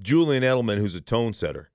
Julian 0.01 0.43
Edelman, 0.43 0.79
who's 0.79 0.95
a 0.95 1.01
tone 1.01 1.35
setter. 1.35 1.71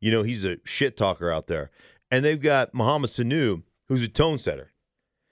You 0.00 0.10
know, 0.10 0.22
he's 0.22 0.44
a 0.44 0.58
shit 0.64 0.96
talker 0.96 1.30
out 1.30 1.46
there. 1.46 1.70
And 2.10 2.24
they've 2.24 2.40
got 2.40 2.74
Mohamed 2.74 3.10
Sanu, 3.10 3.62
who's 3.88 4.02
a 4.02 4.08
tone 4.08 4.38
setter. 4.38 4.72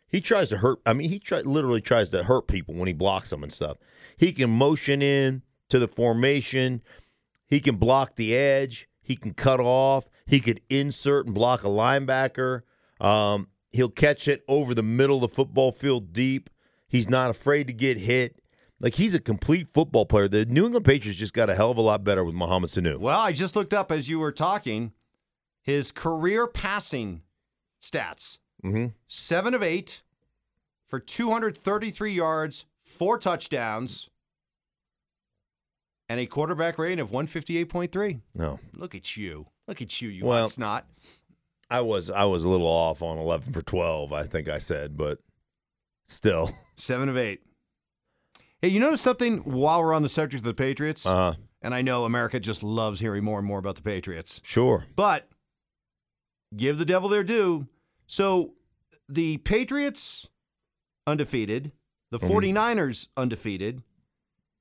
He 0.08 0.20
tries 0.20 0.48
to 0.50 0.58
hurt. 0.58 0.80
I 0.84 0.92
mean, 0.92 1.08
he 1.08 1.18
try, 1.18 1.40
literally 1.40 1.80
tries 1.80 2.10
to 2.10 2.24
hurt 2.24 2.48
people 2.48 2.74
when 2.74 2.86
he 2.86 2.92
blocks 2.92 3.30
them 3.30 3.42
and 3.42 3.52
stuff. 3.52 3.78
He 4.16 4.32
can 4.32 4.50
motion 4.50 5.00
in 5.00 5.42
to 5.68 5.78
the 5.78 5.88
formation. 5.88 6.82
He 7.46 7.60
can 7.60 7.76
block 7.76 8.16
the 8.16 8.34
edge. 8.34 8.88
He 9.02 9.16
can 9.16 9.34
cut 9.34 9.60
off. 9.60 10.08
He 10.26 10.40
could 10.40 10.60
insert 10.68 11.26
and 11.26 11.34
block 11.34 11.64
a 11.64 11.68
linebacker. 11.68 12.62
Um, 13.02 13.48
he'll 13.72 13.90
catch 13.90 14.28
it 14.28 14.44
over 14.48 14.74
the 14.74 14.82
middle 14.82 15.16
of 15.16 15.30
the 15.30 15.34
football 15.34 15.72
field 15.72 16.12
deep. 16.12 16.48
He's 16.88 17.08
not 17.08 17.30
afraid 17.30 17.66
to 17.66 17.72
get 17.72 17.98
hit. 17.98 18.40
Like 18.80 18.94
he's 18.94 19.14
a 19.14 19.20
complete 19.20 19.68
football 19.68 20.06
player. 20.06 20.28
The 20.28 20.44
New 20.46 20.64
England 20.66 20.86
Patriots 20.86 21.18
just 21.18 21.34
got 21.34 21.50
a 21.50 21.54
hell 21.54 21.70
of 21.70 21.76
a 21.76 21.82
lot 21.82 22.04
better 22.04 22.24
with 22.24 22.34
Mohamed 22.34 22.70
Sanu. 22.70 22.98
Well, 22.98 23.18
I 23.18 23.32
just 23.32 23.54
looked 23.54 23.74
up 23.74 23.92
as 23.92 24.08
you 24.08 24.18
were 24.18 24.32
talking 24.32 24.92
his 25.62 25.92
career 25.92 26.46
passing 26.46 27.22
stats. 27.80 28.38
Mm-hmm. 28.64 28.86
Seven 29.06 29.54
of 29.54 29.62
eight 29.62 30.02
for 30.86 30.98
233 31.00 32.12
yards, 32.12 32.66
four 32.84 33.18
touchdowns, 33.18 34.10
and 36.08 36.20
a 36.20 36.26
quarterback 36.26 36.78
rating 36.78 37.00
of 37.00 37.10
158.3. 37.10 38.20
No, 38.34 38.60
Look 38.74 38.94
at 38.94 39.16
you. 39.16 39.46
Look 39.66 39.80
at 39.80 40.02
you, 40.02 40.08
you 40.08 40.26
well, 40.26 40.50
not. 40.58 40.86
I 41.72 41.80
was 41.80 42.10
I 42.10 42.24
was 42.24 42.44
a 42.44 42.48
little 42.48 42.66
off 42.66 43.02
on 43.02 43.18
eleven 43.18 43.52
for 43.52 43.62
twelve. 43.62 44.12
I 44.12 44.24
think 44.24 44.48
I 44.48 44.58
said, 44.58 44.96
but 44.96 45.18
still, 46.08 46.50
Seven 46.76 47.08
of 47.08 47.16
eight. 47.16 47.40
Hey, 48.60 48.68
you 48.68 48.78
notice 48.80 49.00
something 49.00 49.38
while 49.38 49.82
we're 49.82 49.94
on 49.94 50.02
the 50.02 50.08
subject 50.08 50.40
of 50.40 50.44
the 50.44 50.54
Patriots? 50.54 51.04
uh, 51.06 51.34
and 51.62 51.74
I 51.74 51.82
know 51.82 52.04
America 52.04 52.38
just 52.40 52.62
loves 52.62 53.00
hearing 53.00 53.24
more 53.24 53.38
and 53.38 53.46
more 53.46 53.58
about 53.58 53.76
the 53.76 53.82
Patriots. 53.82 54.40
sure. 54.44 54.84
But 54.96 55.28
give 56.56 56.78
the 56.78 56.84
devil 56.84 57.08
their 57.08 57.24
due. 57.24 57.66
So 58.06 58.54
the 59.08 59.38
Patriots 59.38 60.28
undefeated, 61.06 61.72
the 62.10 62.18
Mhm. 62.18 62.28
49ers 62.28 63.08
undefeated, 63.16 63.82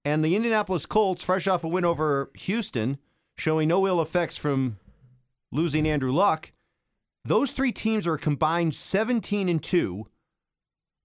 and 0.05 0.23
the 0.23 0.35
Indianapolis 0.35 0.85
Colts 0.85 1.23
fresh 1.23 1.47
off 1.47 1.63
a 1.63 1.67
win 1.67 1.85
over 1.85 2.31
Houston, 2.35 2.97
showing 3.37 3.67
no 3.67 3.85
ill 3.87 4.01
effects 4.01 4.37
from 4.37 4.77
losing 5.51 5.87
Andrew 5.87 6.11
Luck. 6.11 6.51
Those 7.23 7.51
three 7.51 7.71
teams 7.71 8.07
are 8.07 8.17
combined 8.17 8.73
17 8.73 9.47
and 9.47 9.61
2. 9.61 10.05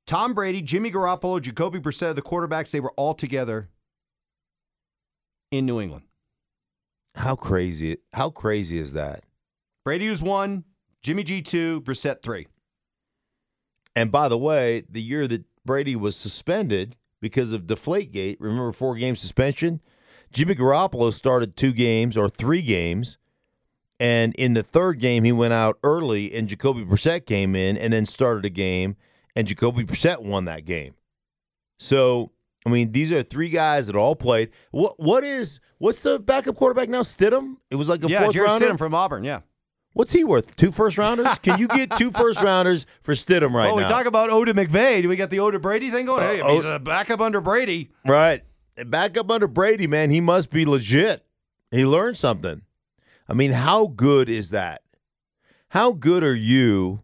Tom 0.06 0.34
Brady, 0.34 0.62
Jimmy 0.62 0.90
Garoppolo, 0.90 1.42
Jacoby 1.42 1.78
Brissett, 1.80 2.14
the 2.14 2.22
quarterbacks, 2.22 2.70
they 2.70 2.80
were 2.80 2.92
all 2.96 3.12
together 3.12 3.68
in 5.50 5.66
New 5.66 5.80
England. 5.80 6.04
How 7.16 7.34
crazy? 7.34 7.98
How 8.12 8.30
crazy 8.30 8.78
is 8.78 8.92
that? 8.92 9.24
Brady 9.84 10.08
was 10.08 10.22
one, 10.22 10.64
Jimmy 11.02 11.22
G 11.22 11.42
two, 11.42 11.80
Brissett 11.80 12.22
three. 12.22 12.46
And 13.94 14.12
by 14.12 14.28
the 14.28 14.38
way, 14.38 14.84
the 14.88 15.02
year 15.02 15.26
that 15.26 15.44
Brady 15.64 15.96
was 15.96 16.16
suspended 16.16 16.96
because 17.20 17.52
of 17.52 17.62
Deflategate, 17.62 18.36
remember 18.38 18.72
four 18.72 18.96
game 18.96 19.16
suspension? 19.16 19.80
Jimmy 20.32 20.54
Garoppolo 20.54 21.12
started 21.12 21.56
two 21.56 21.72
games 21.72 22.16
or 22.16 22.28
three 22.28 22.62
games. 22.62 23.16
And 23.98 24.34
in 24.34 24.54
the 24.54 24.62
third 24.62 25.00
game, 25.00 25.24
he 25.24 25.32
went 25.32 25.54
out 25.54 25.78
early, 25.82 26.34
and 26.34 26.48
Jacoby 26.48 26.84
Brissett 26.84 27.24
came 27.24 27.56
in 27.56 27.78
and 27.78 27.92
then 27.92 28.04
started 28.04 28.44
a 28.44 28.50
game, 28.50 28.96
and 29.34 29.46
Jacoby 29.46 29.84
Brissett 29.84 30.22
won 30.22 30.44
that 30.44 30.66
game. 30.66 30.94
So, 31.78 32.32
I 32.66 32.70
mean, 32.70 32.92
these 32.92 33.10
are 33.12 33.22
three 33.22 33.48
guys 33.48 33.86
that 33.86 33.96
all 33.96 34.16
played. 34.16 34.50
What 34.70 35.00
what 35.00 35.24
is 35.24 35.60
what's 35.78 36.02
the 36.02 36.18
backup 36.18 36.56
quarterback 36.56 36.88
now? 36.88 37.02
Stidham? 37.02 37.56
It 37.70 37.76
was 37.76 37.88
like 37.88 38.04
a 38.04 38.08
yeah, 38.08 38.22
fourth 38.22 38.34
Jarrett 38.34 38.50
rounder. 38.50 38.68
Stidham 38.68 38.78
from 38.78 38.94
Auburn. 38.94 39.24
Yeah. 39.24 39.40
What's 39.94 40.12
he 40.12 40.24
worth? 40.24 40.56
Two 40.56 40.72
first 40.72 40.98
rounders? 40.98 41.26
Can 41.38 41.58
you 41.58 41.68
get 41.68 41.90
two 41.96 42.10
first 42.10 42.42
rounders 42.42 42.84
for 43.02 43.14
Stidham 43.14 43.54
right 43.54 43.64
now? 43.68 43.70
oh, 43.70 43.76
we 43.76 43.82
talk 43.84 44.04
about 44.04 44.28
Oda 44.28 44.52
McVay. 44.52 45.00
Do 45.00 45.08
we 45.08 45.16
got 45.16 45.30
the 45.30 45.40
Oda 45.40 45.58
Brady 45.58 45.90
thing 45.90 46.04
going? 46.04 46.22
Uh, 46.22 46.44
hey, 46.46 46.54
he's 46.54 46.64
a 46.66 46.78
backup 46.78 47.22
under 47.22 47.40
Brady. 47.40 47.92
Right. 48.06 48.44
Back 48.84 49.16
up 49.16 49.30
under 49.30 49.46
Brady, 49.46 49.86
man. 49.86 50.10
He 50.10 50.20
must 50.20 50.50
be 50.50 50.66
legit. 50.66 51.24
He 51.70 51.86
learned 51.86 52.18
something. 52.18 52.60
I 53.28 53.34
mean, 53.34 53.52
how 53.52 53.88
good 53.88 54.28
is 54.28 54.50
that? 54.50 54.82
How 55.70 55.92
good 55.92 56.22
are 56.22 56.34
you 56.34 57.02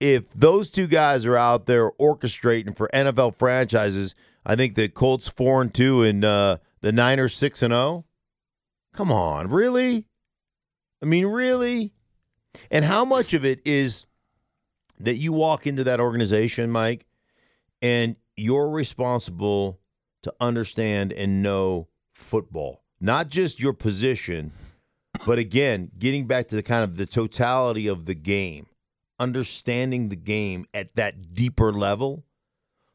if 0.00 0.32
those 0.32 0.70
two 0.70 0.86
guys 0.86 1.26
are 1.26 1.36
out 1.36 1.66
there 1.66 1.90
orchestrating 2.00 2.76
for 2.76 2.88
NFL 2.94 3.34
franchises? 3.34 4.14
I 4.46 4.56
think 4.56 4.74
the 4.74 4.88
Colts 4.88 5.28
four 5.28 5.60
and 5.60 5.72
two 5.72 6.02
and 6.02 6.24
uh, 6.24 6.58
the 6.80 6.92
Niners 6.92 7.34
six 7.34 7.62
and 7.62 7.72
zero. 7.72 8.04
Come 8.94 9.12
on, 9.12 9.48
really? 9.48 10.06
I 11.02 11.06
mean, 11.06 11.26
really? 11.26 11.92
And 12.70 12.84
how 12.84 13.04
much 13.04 13.34
of 13.34 13.44
it 13.44 13.60
is 13.64 14.06
that 14.98 15.16
you 15.16 15.32
walk 15.32 15.66
into 15.66 15.84
that 15.84 16.00
organization, 16.00 16.70
Mike, 16.70 17.06
and 17.80 18.16
you're 18.36 18.70
responsible 18.70 19.78
to 20.22 20.34
understand 20.40 21.12
and 21.12 21.42
know 21.42 21.88
football, 22.14 22.82
not 23.00 23.28
just 23.28 23.60
your 23.60 23.72
position, 23.72 24.52
but 25.24 25.38
again, 25.38 25.90
getting 25.98 26.26
back 26.26 26.48
to 26.48 26.56
the 26.56 26.62
kind 26.62 26.84
of 26.84 26.96
the 26.96 27.06
totality 27.06 27.86
of 27.86 28.06
the 28.06 28.14
game, 28.14 28.66
understanding 29.18 30.08
the 30.08 30.16
game 30.16 30.66
at 30.72 30.94
that 30.96 31.34
deeper 31.34 31.72
level. 31.72 32.24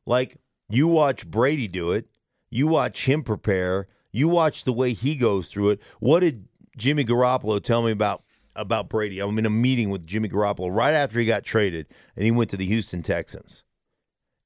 Like 0.05 0.37
you 0.69 0.87
watch 0.87 1.29
Brady 1.29 1.67
do 1.67 1.91
it, 1.91 2.07
you 2.49 2.67
watch 2.67 3.05
him 3.05 3.23
prepare, 3.23 3.87
you 4.11 4.27
watch 4.27 4.63
the 4.63 4.73
way 4.73 4.93
he 4.93 5.15
goes 5.15 5.49
through 5.49 5.71
it. 5.71 5.81
What 5.99 6.21
did 6.21 6.47
Jimmy 6.77 7.05
Garoppolo 7.05 7.63
tell 7.63 7.83
me 7.83 7.91
about 7.91 8.23
about 8.55 8.89
Brady? 8.89 9.19
I'm 9.19 9.37
in 9.39 9.45
a 9.45 9.49
meeting 9.49 9.89
with 9.89 10.05
Jimmy 10.05 10.29
Garoppolo 10.29 10.73
right 10.73 10.93
after 10.93 11.19
he 11.19 11.25
got 11.25 11.43
traded, 11.43 11.87
and 12.15 12.25
he 12.25 12.31
went 12.31 12.49
to 12.51 12.57
the 12.57 12.65
Houston 12.65 13.01
Texans. 13.01 13.63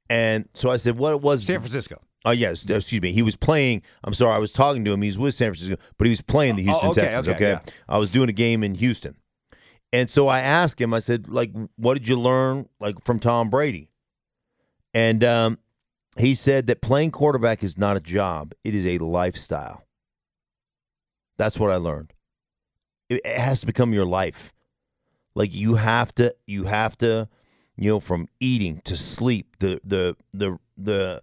And 0.09 0.47
so 0.53 0.69
I 0.69 0.77
said, 0.77 0.97
"What 0.97 1.13
it 1.13 1.21
was 1.21 1.43
San 1.43 1.59
Francisco. 1.59 2.01
Oh 2.27 2.31
yes, 2.31 2.65
excuse 2.65 3.01
me. 3.01 3.13
He 3.13 3.21
was 3.21 3.37
playing. 3.37 3.81
I'm 4.03 4.13
sorry, 4.13 4.35
I 4.35 4.37
was 4.37 4.51
talking 4.51 4.83
to 4.83 4.91
him. 4.91 5.01
He's 5.01 5.17
with 5.17 5.33
San 5.33 5.51
Francisco, 5.51 5.81
but 5.97 6.05
he 6.07 6.09
was 6.09 6.19
playing 6.21 6.57
the 6.57 6.63
Oh, 6.63 6.65
Houston 6.65 6.89
okay, 6.89 7.01
Texans. 7.01 7.27
okay, 7.29 7.35
Okay, 7.35 7.49
yeah. 7.65 7.73
I 7.87 7.97
was 7.97 8.11
doing 8.11 8.27
a 8.27 8.33
game 8.33 8.65
in 8.65 8.75
Houston, 8.75 9.15
and 9.93 10.09
so 10.09 10.27
I 10.27 10.41
asked 10.41 10.81
him. 10.81 10.93
I 10.93 10.99
said, 10.99 11.29
like, 11.29 11.51
what 11.77 11.93
did 11.93 12.05
you 12.05 12.19
learn, 12.19 12.67
like, 12.81 13.01
from 13.05 13.21
Tom 13.21 13.49
Brady? 13.49 13.91
And 14.93 15.23
um, 15.23 15.59
he 16.17 16.35
said 16.35 16.67
that 16.67 16.81
playing 16.81 17.11
quarterback 17.11 17.63
is 17.63 17.77
not 17.77 17.95
a 17.95 18.01
job; 18.01 18.53
it 18.65 18.75
is 18.75 18.85
a 18.85 18.97
lifestyle. 18.97 19.85
That's 21.37 21.57
what 21.57 21.71
I 21.71 21.75
learned. 21.75 22.11
It, 23.09 23.21
it 23.23 23.37
has 23.37 23.61
to 23.61 23.65
become 23.65 23.93
your 23.93 24.05
life. 24.05 24.53
Like 25.33 25.55
you 25.55 25.75
have 25.75 26.13
to, 26.15 26.35
you 26.45 26.65
have 26.65 26.97
to, 26.97 27.29
you 27.77 27.91
know, 27.91 27.99
from 28.01 28.27
eating 28.41 28.81
to 28.83 28.97
sleep, 28.97 29.55
the 29.59 29.79
the 29.85 30.17
the 30.33 30.57
the 30.75 31.21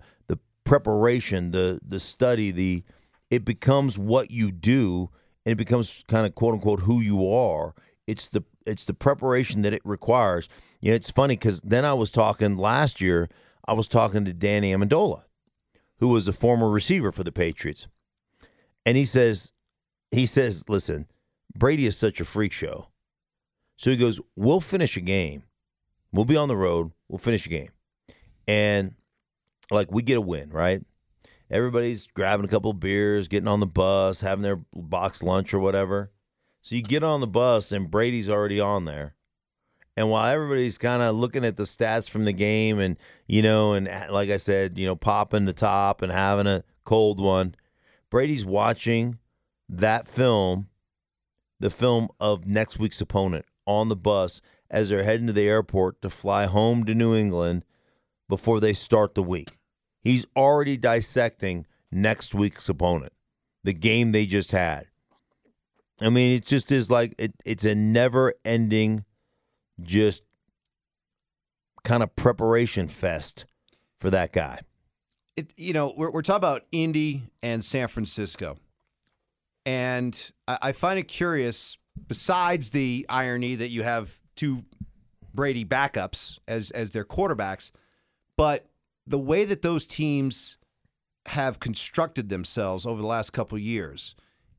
preparation, 0.65 1.51
the 1.51 1.81
the 1.87 2.01
study, 2.01 2.51
the 2.51 2.85
it 3.31 3.45
becomes 3.45 3.99
what 3.99 4.31
you 4.31 4.51
do, 4.51 5.11
and 5.45 5.53
it 5.53 5.57
becomes 5.57 6.05
kind 6.09 6.27
of 6.27 6.35
quote 6.35 6.55
unquote 6.55 6.81
who 6.81 7.01
you 7.01 7.31
are. 7.31 7.75
It's 8.07 8.29
the 8.29 8.45
it's 8.67 8.85
the 8.85 8.95
preparation 8.95 9.63
that 9.63 9.73
it 9.73 9.83
requires. 9.85 10.49
You 10.81 10.91
know, 10.91 10.97
it's 10.97 11.11
funny 11.11 11.37
because 11.37 11.61
then 11.61 11.85
I 11.85 11.95
was 11.95 12.11
talking 12.11 12.57
last 12.57 13.01
year. 13.01 13.29
I 13.67 13.73
was 13.73 13.89
talking 13.89 14.25
to 14.27 14.33
Danny 14.33 14.73
Amendola, 14.73 15.23
who 15.99 16.09
was 16.09 16.29
a 16.29 16.33
former 16.33 16.69
receiver 16.69 17.13
for 17.13 17.25
the 17.25 17.33
Patriots, 17.33 17.87
and 18.85 18.97
he 18.97 19.07
says, 19.07 19.53
he 20.11 20.27
says, 20.27 20.65
listen, 20.69 21.07
Brady 21.57 21.87
is 21.87 21.97
such 21.97 22.21
a 22.21 22.25
freak 22.25 22.53
show. 22.53 22.89
So 23.77 23.91
he 23.91 23.97
goes, 23.97 24.21
we'll 24.37 24.61
finish 24.61 24.97
a 24.97 25.01
game. 25.01 25.45
We'll 26.13 26.25
be 26.25 26.37
on 26.37 26.49
the 26.49 26.57
road. 26.57 26.93
We'll 27.09 27.19
finish 27.19 27.47
a 27.47 27.49
game. 27.49 27.71
And 28.47 28.95
like 29.71 29.93
we 29.93 30.03
get 30.03 30.19
a 30.19 30.21
win, 30.21 30.51
right? 30.51 30.83
everybody's 31.51 32.07
grabbing 32.09 32.45
a 32.45 32.49
couple 32.49 32.73
beers, 32.73 33.29
getting 33.29 33.49
on 33.49 33.61
the 33.61 33.67
bus, 33.67 34.21
having 34.21 34.43
their 34.43 34.61
box 34.75 35.23
lunch 35.23 35.53
or 35.55 35.61
whatever. 35.61 36.11
So 36.63 36.75
you 36.75 36.83
get 36.83 37.05
on 37.05 37.21
the 37.21 37.27
bus 37.27 37.73
and 37.73 37.91
Brady's 37.91 38.29
already 38.29 38.61
on 38.61 38.85
there. 38.85 39.15
And 39.97 40.11
while 40.11 40.27
everybody's 40.27 40.79
kind 40.79 41.03
of 41.03 41.15
looking 41.15 41.45
at 41.45 41.57
the 41.57 41.65
stats 41.65 42.11
from 42.11 42.25
the 42.25 42.33
game 42.33 42.81
and, 42.81 42.97
you 43.29 43.43
know, 43.43 43.75
and 43.75 43.87
uh, 43.87 44.07
like 44.11 44.31
I 44.31 44.39
said, 44.39 44.77
you 44.77 44.87
know, 44.87 44.97
popping 44.97 45.45
the 45.45 45.53
top 45.53 46.03
and 46.03 46.11
having 46.11 46.49
a 46.49 46.65
cold 46.85 47.21
one, 47.21 47.55
Brady's 48.11 48.45
watching 48.45 49.19
that 49.69 50.09
film, 50.09 50.69
the 51.61 51.71
film 51.71 52.09
of 52.19 52.47
next 52.47 52.79
week's 52.79 53.01
opponent 53.01 53.45
on 53.67 53.89
the 53.89 53.97
bus 53.97 54.41
as 54.69 54.89
they're 54.89 55.05
heading 55.05 55.29
to 55.29 55.33
the 55.33 55.49
airport 55.49 56.03
to 56.03 56.11
fly 56.11 56.47
home 56.47 56.85
to 56.85 56.95
New 56.95 57.15
England 57.15 57.65
before 58.29 58.61
they 58.61 58.75
start 58.75 59.15
the 59.15 59.23
week. 59.23 59.51
He's 60.01 60.27
already 60.37 60.77
dissecting 60.77 61.67
next 61.91 62.35
week's 62.35 62.69
opponent, 62.69 63.13
the 63.63 63.73
game 63.73 64.13
they 64.13 64.27
just 64.27 64.51
had. 64.51 64.87
I 66.01 66.11
mean, 66.11 66.37
it 66.37 66.45
just 66.45 66.73
is 66.73 66.91
like 66.91 67.15
it, 67.19 67.33
it's 67.45 67.65
a 67.65 67.75
never 67.75 68.35
ending, 68.45 69.05
just 69.81 70.23
kind 71.85 72.03
of 72.03 72.15
preparation 72.17 72.89
fest 72.89 73.45
for 74.01 74.11
that 74.11 74.33
guy. 74.33 74.61
It, 75.37 75.53
you 75.57 75.73
know, 75.73 75.95
we're, 75.97 76.11
we're 76.11 76.23
talking 76.23 76.37
about 76.37 76.63
Indy 76.73 77.25
and 77.43 77.65
San 77.65 77.89
Francisco. 77.89 78.57
And 79.67 80.21
I, 80.47 80.59
I 80.63 80.73
find 80.73 80.99
it 80.99 81.09
curious, 81.09 81.79
besides 82.09 82.71
the 82.71 83.07
irony 83.09 83.55
that 83.55 83.71
you 83.71 83.83
have 83.83 84.21
two 84.37 84.65
Brady 85.33 85.65
backups 85.65 86.39
as, 86.47 86.71
as 86.73 86.91
their 86.91 87.05
quarterbacks, 87.05 87.71
but 88.37 88.67
the 89.07 89.19
way 89.19 89.45
that 89.45 89.63
those 89.63 89.87
teams 89.87 90.59
have 91.27 91.59
constructed 91.61 92.29
themselves 92.29 92.87
over 92.87 93.01
the 93.01 93.07
last 93.07 93.33
couple 93.33 93.59
years. 93.59 94.15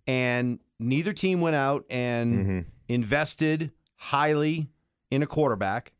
And 0.08 0.60
neither 0.80 1.14
team 1.14 1.42
went 1.42 1.56
out 1.56 1.86
and 1.90 2.36
Mm-hmm. 2.36 2.60
invested 2.90 3.72
highly 3.98 4.68
in 5.12 5.22
a 5.24 5.28
quarterback. 5.28 5.94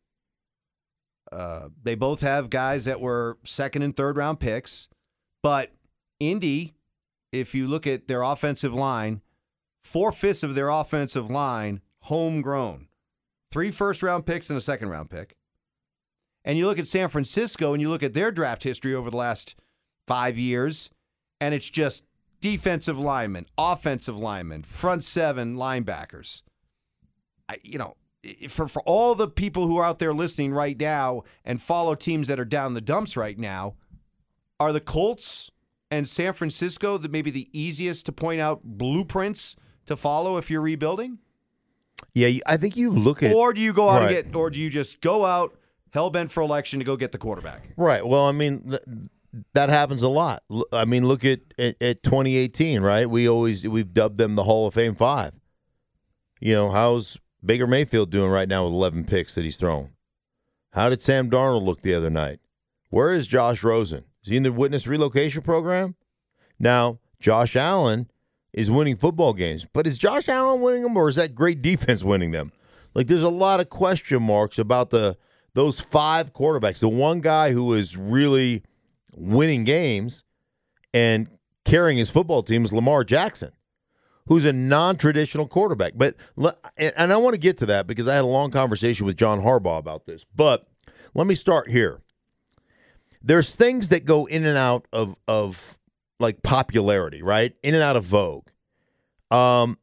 Uh, 1.32 1.70
they 1.84 1.96
both 1.96 2.22
have 2.22 2.50
guys 2.50 2.86
that 2.86 3.02
were 3.02 3.38
second 3.44 3.82
and 3.82 3.96
third 3.96 4.16
round 4.16 4.40
picks, 4.40 4.88
but 5.42 5.72
Indy, 6.20 6.76
if 7.32 7.54
you 7.56 7.68
look 7.68 7.86
at 7.88 8.08
their 8.08 8.22
offensive 8.22 8.74
line, 8.74 9.22
four 9.84 10.12
fifths 10.12 10.44
of 10.44 10.56
their 10.56 10.70
offensive 10.70 11.30
line 11.30 11.82
homegrown, 12.04 12.88
three 13.52 13.72
first 13.72 14.02
round 14.04 14.26
picks 14.26 14.50
and 14.50 14.58
a 14.58 14.62
second 14.62 14.90
round 14.90 15.10
pick. 15.10 15.36
And 16.46 16.58
you 16.58 16.68
look 16.68 16.80
at 16.80 16.88
San 16.88 17.10
Francisco 17.10 17.74
and 17.74 17.82
you 17.82 17.90
look 17.90 18.04
at 18.04 18.14
their 18.14 18.32
draft 18.32 18.64
history 18.64 18.94
over 18.94 19.10
the 19.10 19.18
last 19.18 19.56
five 20.08 20.38
years, 20.38 20.90
and 21.42 21.54
it's 21.54 21.70
just 21.70 22.04
defensive 22.40 22.98
linemen, 23.00 23.48
offensive 23.58 24.16
linemen, 24.16 24.62
front 24.64 25.04
seven 25.04 25.56
linebackers. 25.58 26.44
I, 27.50 27.58
you 27.64 27.78
know, 27.80 27.96
for 28.48 28.68
for 28.68 28.82
all 28.84 29.16
the 29.16 29.28
people 29.28 29.68
who 29.68 29.78
are 29.78 29.86
out 29.86 30.00
there 30.00 30.14
listening 30.14 30.54
right 30.54 30.80
now 30.80 31.24
and 31.44 31.62
follow 31.62 31.96
teams 31.96 32.28
that 32.28 32.40
are 32.40 32.46
down 32.46 32.74
the 32.76 32.82
dumps 32.82 33.18
right 33.18 33.38
now, 33.38 33.74
are 34.60 34.72
the 34.72 34.80
Colts 34.80 35.50
and 35.92 36.08
San 36.08 36.34
Francisco 36.34 36.98
the 36.98 37.10
maybe 37.10 37.32
the 37.32 37.50
easiest 37.60 38.06
to 38.06 38.12
point 38.12 38.40
out 38.40 38.62
blueprints 38.64 39.56
to 39.88 39.96
follow 39.96 40.38
if 40.38 40.50
you're 40.52 40.62
rebuilding? 40.62 41.18
Yeah, 42.14 42.40
I 42.46 42.58
think 42.58 42.78
you 42.78 42.92
look 42.92 43.24
at 43.24 43.34
Or 43.34 43.52
do 43.54 43.62
you 43.62 43.74
go 43.74 43.90
out 43.90 44.02
Right. 44.02 44.16
and 44.18 44.32
get 44.32 44.36
or 44.36 44.50
do 44.52 44.60
you 44.60 44.70
just 44.70 45.02
go 45.02 45.26
out 45.26 45.56
hell 45.96 46.12
bent 46.12 46.32
for 46.32 46.42
election 46.44 46.78
to 46.80 46.86
go 46.86 46.96
get 46.96 47.12
the 47.12 47.18
quarterback? 47.18 47.64
Right. 47.76 48.06
Well, 48.06 48.26
I 48.26 48.32
mean, 48.32 48.70
th- 48.70 48.84
that 49.54 49.70
happens 49.70 50.04
a 50.04 50.08
lot. 50.08 50.44
L- 50.52 50.68
I 50.72 50.86
mean, 50.86 51.08
look 51.08 51.26
at, 51.26 51.40
at 51.58 51.82
at 51.82 52.04
2018, 52.04 52.82
right? 52.82 53.10
We 53.10 53.28
always 53.28 53.68
we've 53.68 53.94
dubbed 53.94 54.18
them 54.18 54.36
the 54.36 54.44
Hall 54.44 54.68
of 54.68 54.76
Fame 54.76 54.94
Five. 54.94 55.34
You 56.40 56.54
know, 56.54 56.70
how's 56.70 57.18
Baker 57.44 57.66
Mayfield 57.66 58.12
doing 58.12 58.30
right 58.30 58.48
now 58.48 58.66
with 58.66 58.74
11 58.74 59.06
picks 59.06 59.34
that 59.36 59.44
he's 59.44 59.58
thrown? 59.58 59.90
How 60.74 60.90
did 60.90 61.02
Sam 61.02 61.30
Darnold 61.30 61.64
look 61.64 61.82
the 61.82 61.94
other 61.96 62.10
night? 62.10 62.40
Where 62.90 63.14
is 63.14 63.26
Josh 63.26 63.64
Rosen? 63.64 64.04
Is 64.24 64.30
he 64.30 64.38
in 64.38 64.44
the 64.44 64.52
witness 64.52 64.86
relocation 64.86 65.42
program? 65.42 65.96
Now, 66.60 67.00
Josh 67.20 67.56
Allen 67.56 68.12
is 68.54 68.70
winning 68.70 68.96
football 68.98 69.34
games, 69.34 69.66
but 69.74 69.88
is 69.88 69.98
Josh 69.98 70.28
Allen 70.28 70.62
winning 70.62 70.84
them 70.84 70.98
or 70.98 71.10
is 71.10 71.16
that 71.16 71.36
great 71.36 71.62
defense 71.62 72.04
winning 72.04 72.32
them? 72.32 72.52
Like 72.94 73.08
there's 73.08 73.22
a 73.22 73.30
lot 73.30 73.60
of 73.60 73.70
question 73.70 74.24
marks 74.24 74.58
about 74.58 74.90
the 74.90 75.18
those 75.56 75.80
five 75.80 76.34
quarterbacks. 76.34 76.80
The 76.80 76.90
one 76.90 77.22
guy 77.22 77.52
who 77.52 77.74
is 77.74 77.98
really 77.98 78.62
winning 79.16 79.64
games 79.64 80.24
and 80.94 81.28
carrying 81.64 81.98
his 81.98 82.10
football 82.12 82.44
team 82.44 82.64
is 82.64 82.72
Lamar 82.72 83.04
Jackson, 83.04 83.52
who's 84.28 84.46
a 84.46 84.54
non-traditional 84.54 85.48
quarterback. 85.48 85.94
But 85.96 86.16
and 86.78 87.12
I 87.12 87.18
want 87.18 87.34
to 87.34 87.40
get 87.40 87.58
to 87.60 87.66
that 87.68 87.88
because 87.88 88.08
I 88.08 88.16
had 88.16 88.26
a 88.26 88.28
long 88.28 88.52
conversation 88.52 89.06
with 89.06 89.18
John 89.18 89.42
Harbaugh 89.42 89.80
about 89.80 90.06
this. 90.06 90.26
But 90.36 90.68
let 91.16 91.26
me 91.26 91.34
start 91.36 91.72
here. 91.72 92.02
There's 93.24 93.56
things 93.56 93.90
that 93.90 94.06
go 94.06 94.26
in 94.26 94.46
and 94.46 94.58
out 94.58 94.88
of 94.94 95.16
of 95.28 95.80
like 96.20 96.44
popularity, 96.44 97.24
right? 97.24 97.56
In 97.64 97.74
and 97.74 97.84
out 97.84 97.96
of 97.96 98.04
vogue. 98.04 98.48
Um, 99.32 99.78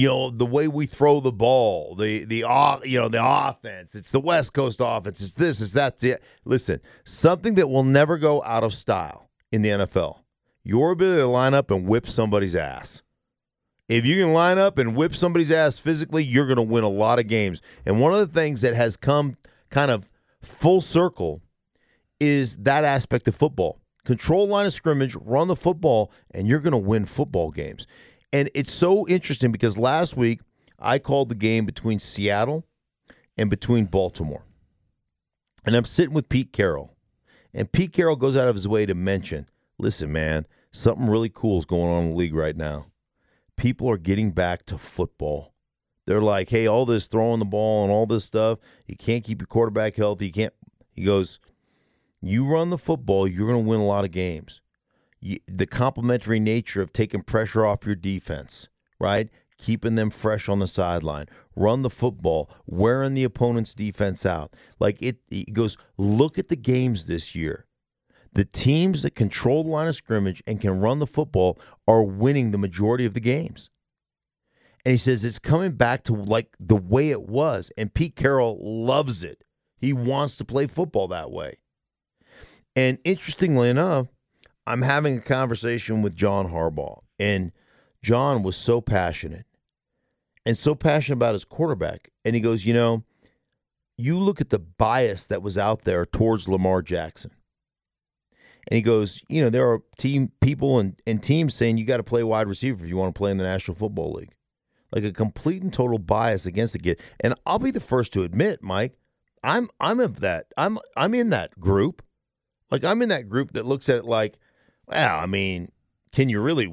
you 0.00 0.08
know 0.08 0.30
the 0.30 0.46
way 0.46 0.66
we 0.66 0.86
throw 0.86 1.20
the 1.20 1.32
ball, 1.32 1.94
the 1.94 2.24
the 2.24 2.38
you 2.84 2.98
know 2.98 3.08
the 3.08 3.22
offense. 3.22 3.94
It's 3.94 4.10
the 4.10 4.20
West 4.20 4.54
Coast 4.54 4.80
offense. 4.82 5.20
It's 5.20 5.32
this. 5.32 5.60
It's 5.60 5.72
that. 5.72 6.02
It's 6.02 6.22
Listen, 6.46 6.80
something 7.04 7.54
that 7.56 7.68
will 7.68 7.84
never 7.84 8.16
go 8.16 8.42
out 8.44 8.64
of 8.64 8.72
style 8.72 9.28
in 9.52 9.60
the 9.60 9.68
NFL: 9.68 10.20
your 10.64 10.92
ability 10.92 11.20
to 11.20 11.26
line 11.26 11.52
up 11.52 11.70
and 11.70 11.86
whip 11.86 12.08
somebody's 12.08 12.56
ass. 12.56 13.02
If 13.88 14.06
you 14.06 14.16
can 14.16 14.32
line 14.32 14.56
up 14.56 14.78
and 14.78 14.96
whip 14.96 15.14
somebody's 15.14 15.50
ass 15.50 15.78
physically, 15.78 16.24
you're 16.24 16.46
going 16.46 16.56
to 16.56 16.62
win 16.62 16.84
a 16.84 16.88
lot 16.88 17.18
of 17.18 17.26
games. 17.26 17.60
And 17.84 18.00
one 18.00 18.14
of 18.14 18.20
the 18.20 18.40
things 18.40 18.60
that 18.60 18.74
has 18.74 18.96
come 18.96 19.36
kind 19.68 19.90
of 19.90 20.08
full 20.40 20.80
circle 20.80 21.42
is 22.20 22.56
that 22.58 22.84
aspect 22.84 23.28
of 23.28 23.34
football. 23.34 23.80
Control 24.04 24.46
line 24.46 24.66
of 24.66 24.72
scrimmage, 24.72 25.14
run 25.16 25.48
the 25.48 25.56
football, 25.56 26.10
and 26.30 26.46
you're 26.46 26.60
going 26.60 26.72
to 26.72 26.78
win 26.78 27.04
football 27.04 27.50
games. 27.50 27.86
And 28.32 28.50
it's 28.54 28.72
so 28.72 29.06
interesting 29.08 29.52
because 29.52 29.76
last 29.76 30.16
week 30.16 30.40
I 30.78 30.98
called 30.98 31.28
the 31.28 31.34
game 31.34 31.66
between 31.66 31.98
Seattle 31.98 32.66
and 33.36 33.50
between 33.50 33.86
Baltimore. 33.86 34.44
And 35.64 35.74
I'm 35.74 35.84
sitting 35.84 36.14
with 36.14 36.28
Pete 36.28 36.52
Carroll. 36.52 36.96
And 37.52 37.70
Pete 37.70 37.92
Carroll 37.92 38.16
goes 38.16 38.36
out 38.36 38.48
of 38.48 38.54
his 38.54 38.68
way 38.68 38.86
to 38.86 38.94
mention 38.94 39.48
listen, 39.78 40.12
man, 40.12 40.46
something 40.72 41.08
really 41.08 41.30
cool 41.30 41.58
is 41.58 41.64
going 41.64 41.90
on 41.90 42.04
in 42.04 42.10
the 42.10 42.16
league 42.16 42.34
right 42.34 42.56
now. 42.56 42.86
People 43.56 43.90
are 43.90 43.98
getting 43.98 44.30
back 44.30 44.66
to 44.66 44.78
football. 44.78 45.54
They're 46.06 46.20
like, 46.20 46.50
hey, 46.50 46.66
all 46.66 46.86
this 46.86 47.06
throwing 47.06 47.38
the 47.38 47.44
ball 47.44 47.84
and 47.84 47.92
all 47.92 48.06
this 48.06 48.24
stuff, 48.24 48.58
you 48.86 48.96
can't 48.96 49.24
keep 49.24 49.40
your 49.40 49.46
quarterback 49.46 49.96
healthy. 49.96 50.26
You 50.26 50.32
can't. 50.32 50.54
He 50.92 51.04
goes, 51.04 51.38
you 52.20 52.44
run 52.44 52.70
the 52.70 52.78
football, 52.78 53.26
you're 53.26 53.46
going 53.46 53.62
to 53.62 53.68
win 53.68 53.80
a 53.80 53.86
lot 53.86 54.04
of 54.04 54.10
games. 54.10 54.60
The 55.22 55.66
complementary 55.66 56.40
nature 56.40 56.80
of 56.80 56.92
taking 56.92 57.22
pressure 57.22 57.66
off 57.66 57.84
your 57.84 57.94
defense, 57.94 58.68
right? 58.98 59.28
Keeping 59.58 59.94
them 59.94 60.10
fresh 60.10 60.48
on 60.48 60.58
the 60.58 60.66
sideline. 60.66 61.26
Run 61.54 61.82
the 61.82 61.90
football, 61.90 62.50
wearing 62.66 63.14
the 63.14 63.24
opponent's 63.24 63.74
defense 63.74 64.24
out. 64.24 64.54
Like 64.78 64.96
it, 65.02 65.18
it 65.30 65.52
goes, 65.52 65.76
look 65.98 66.38
at 66.38 66.48
the 66.48 66.56
games 66.56 67.06
this 67.06 67.34
year. 67.34 67.66
The 68.32 68.44
teams 68.44 69.02
that 69.02 69.14
control 69.14 69.64
the 69.64 69.70
line 69.70 69.88
of 69.88 69.96
scrimmage 69.96 70.42
and 70.46 70.60
can 70.60 70.80
run 70.80 71.00
the 71.00 71.06
football 71.06 71.58
are 71.86 72.02
winning 72.02 72.50
the 72.50 72.58
majority 72.58 73.04
of 73.04 73.12
the 73.12 73.20
games. 73.20 73.68
And 74.84 74.92
he 74.92 74.98
says 74.98 75.24
it's 75.24 75.38
coming 75.38 75.72
back 75.72 76.04
to 76.04 76.14
like 76.14 76.56
the 76.58 76.76
way 76.76 77.10
it 77.10 77.22
was. 77.22 77.70
And 77.76 77.92
Pete 77.92 78.16
Carroll 78.16 78.58
loves 78.62 79.22
it. 79.24 79.44
He 79.76 79.92
wants 79.92 80.36
to 80.36 80.44
play 80.44 80.66
football 80.66 81.08
that 81.08 81.30
way. 81.30 81.58
And 82.76 82.98
interestingly 83.04 83.68
enough, 83.68 84.06
I'm 84.70 84.82
having 84.82 85.18
a 85.18 85.20
conversation 85.20 86.00
with 86.00 86.14
John 86.14 86.52
Harbaugh, 86.52 87.00
and 87.18 87.50
John 88.04 88.44
was 88.44 88.54
so 88.54 88.80
passionate 88.80 89.44
and 90.46 90.56
so 90.56 90.76
passionate 90.76 91.16
about 91.16 91.34
his 91.34 91.44
quarterback. 91.44 92.12
And 92.24 92.36
he 92.36 92.40
goes, 92.40 92.64
You 92.64 92.74
know, 92.74 93.02
you 93.98 94.16
look 94.16 94.40
at 94.40 94.50
the 94.50 94.60
bias 94.60 95.24
that 95.24 95.42
was 95.42 95.58
out 95.58 95.82
there 95.82 96.06
towards 96.06 96.46
Lamar 96.46 96.82
Jackson. 96.82 97.32
And 98.68 98.76
he 98.76 98.82
goes, 98.82 99.24
You 99.28 99.42
know, 99.42 99.50
there 99.50 99.68
are 99.68 99.82
team 99.98 100.30
people 100.40 100.78
and, 100.78 100.94
and 101.04 101.20
teams 101.20 101.52
saying 101.52 101.76
you 101.76 101.84
got 101.84 101.96
to 101.96 102.04
play 102.04 102.22
wide 102.22 102.46
receiver 102.46 102.84
if 102.84 102.88
you 102.88 102.96
want 102.96 103.12
to 103.12 103.18
play 103.18 103.32
in 103.32 103.38
the 103.38 103.44
National 103.44 103.76
Football 103.76 104.12
League. 104.12 104.36
Like 104.92 105.02
a 105.02 105.12
complete 105.12 105.64
and 105.64 105.72
total 105.72 105.98
bias 105.98 106.46
against 106.46 106.74
the 106.74 106.78
kid. 106.78 107.00
And 107.18 107.34
I'll 107.44 107.58
be 107.58 107.72
the 107.72 107.80
first 107.80 108.12
to 108.12 108.22
admit, 108.22 108.62
Mike, 108.62 108.96
I'm 109.42 109.68
I'm 109.80 109.98
of 109.98 110.20
that. 110.20 110.46
I'm 110.56 110.78
I'm 110.96 111.12
in 111.12 111.30
that 111.30 111.58
group. 111.58 112.02
Like 112.70 112.84
I'm 112.84 113.02
in 113.02 113.08
that 113.08 113.28
group 113.28 113.54
that 113.54 113.66
looks 113.66 113.88
at 113.88 113.96
it 113.96 114.04
like, 114.04 114.38
well, 114.90 115.18
I 115.18 115.26
mean, 115.26 115.70
can 116.12 116.28
you 116.28 116.40
really? 116.40 116.72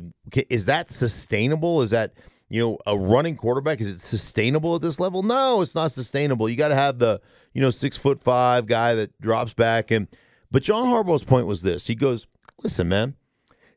Is 0.49 0.65
that 0.65 0.91
sustainable? 0.91 1.82
Is 1.82 1.91
that 1.91 2.13
you 2.49 2.60
know 2.60 2.77
a 2.86 2.97
running 2.97 3.36
quarterback? 3.36 3.82
Is 3.82 3.88
it 3.88 4.01
sustainable 4.01 4.75
at 4.75 4.82
this 4.82 4.99
level? 4.99 5.23
No, 5.23 5.62
it's 5.62 5.75
not 5.75 5.91
sustainable. 5.91 6.49
You 6.49 6.56
got 6.56 6.69
to 6.69 6.75
have 6.75 6.97
the 6.97 7.21
you 7.53 7.62
know 7.62 7.69
six 7.69 7.95
foot 7.97 8.21
five 8.21 8.65
guy 8.65 8.95
that 8.95 9.19
drops 9.21 9.53
back 9.53 9.91
and. 9.91 10.08
But 10.49 10.63
John 10.63 10.86
Harbaugh's 10.86 11.25
point 11.25 11.45
was 11.45 11.62
this: 11.62 11.88
he 11.88 11.95
goes, 11.95 12.25
listen, 12.63 12.88
man. 12.88 13.15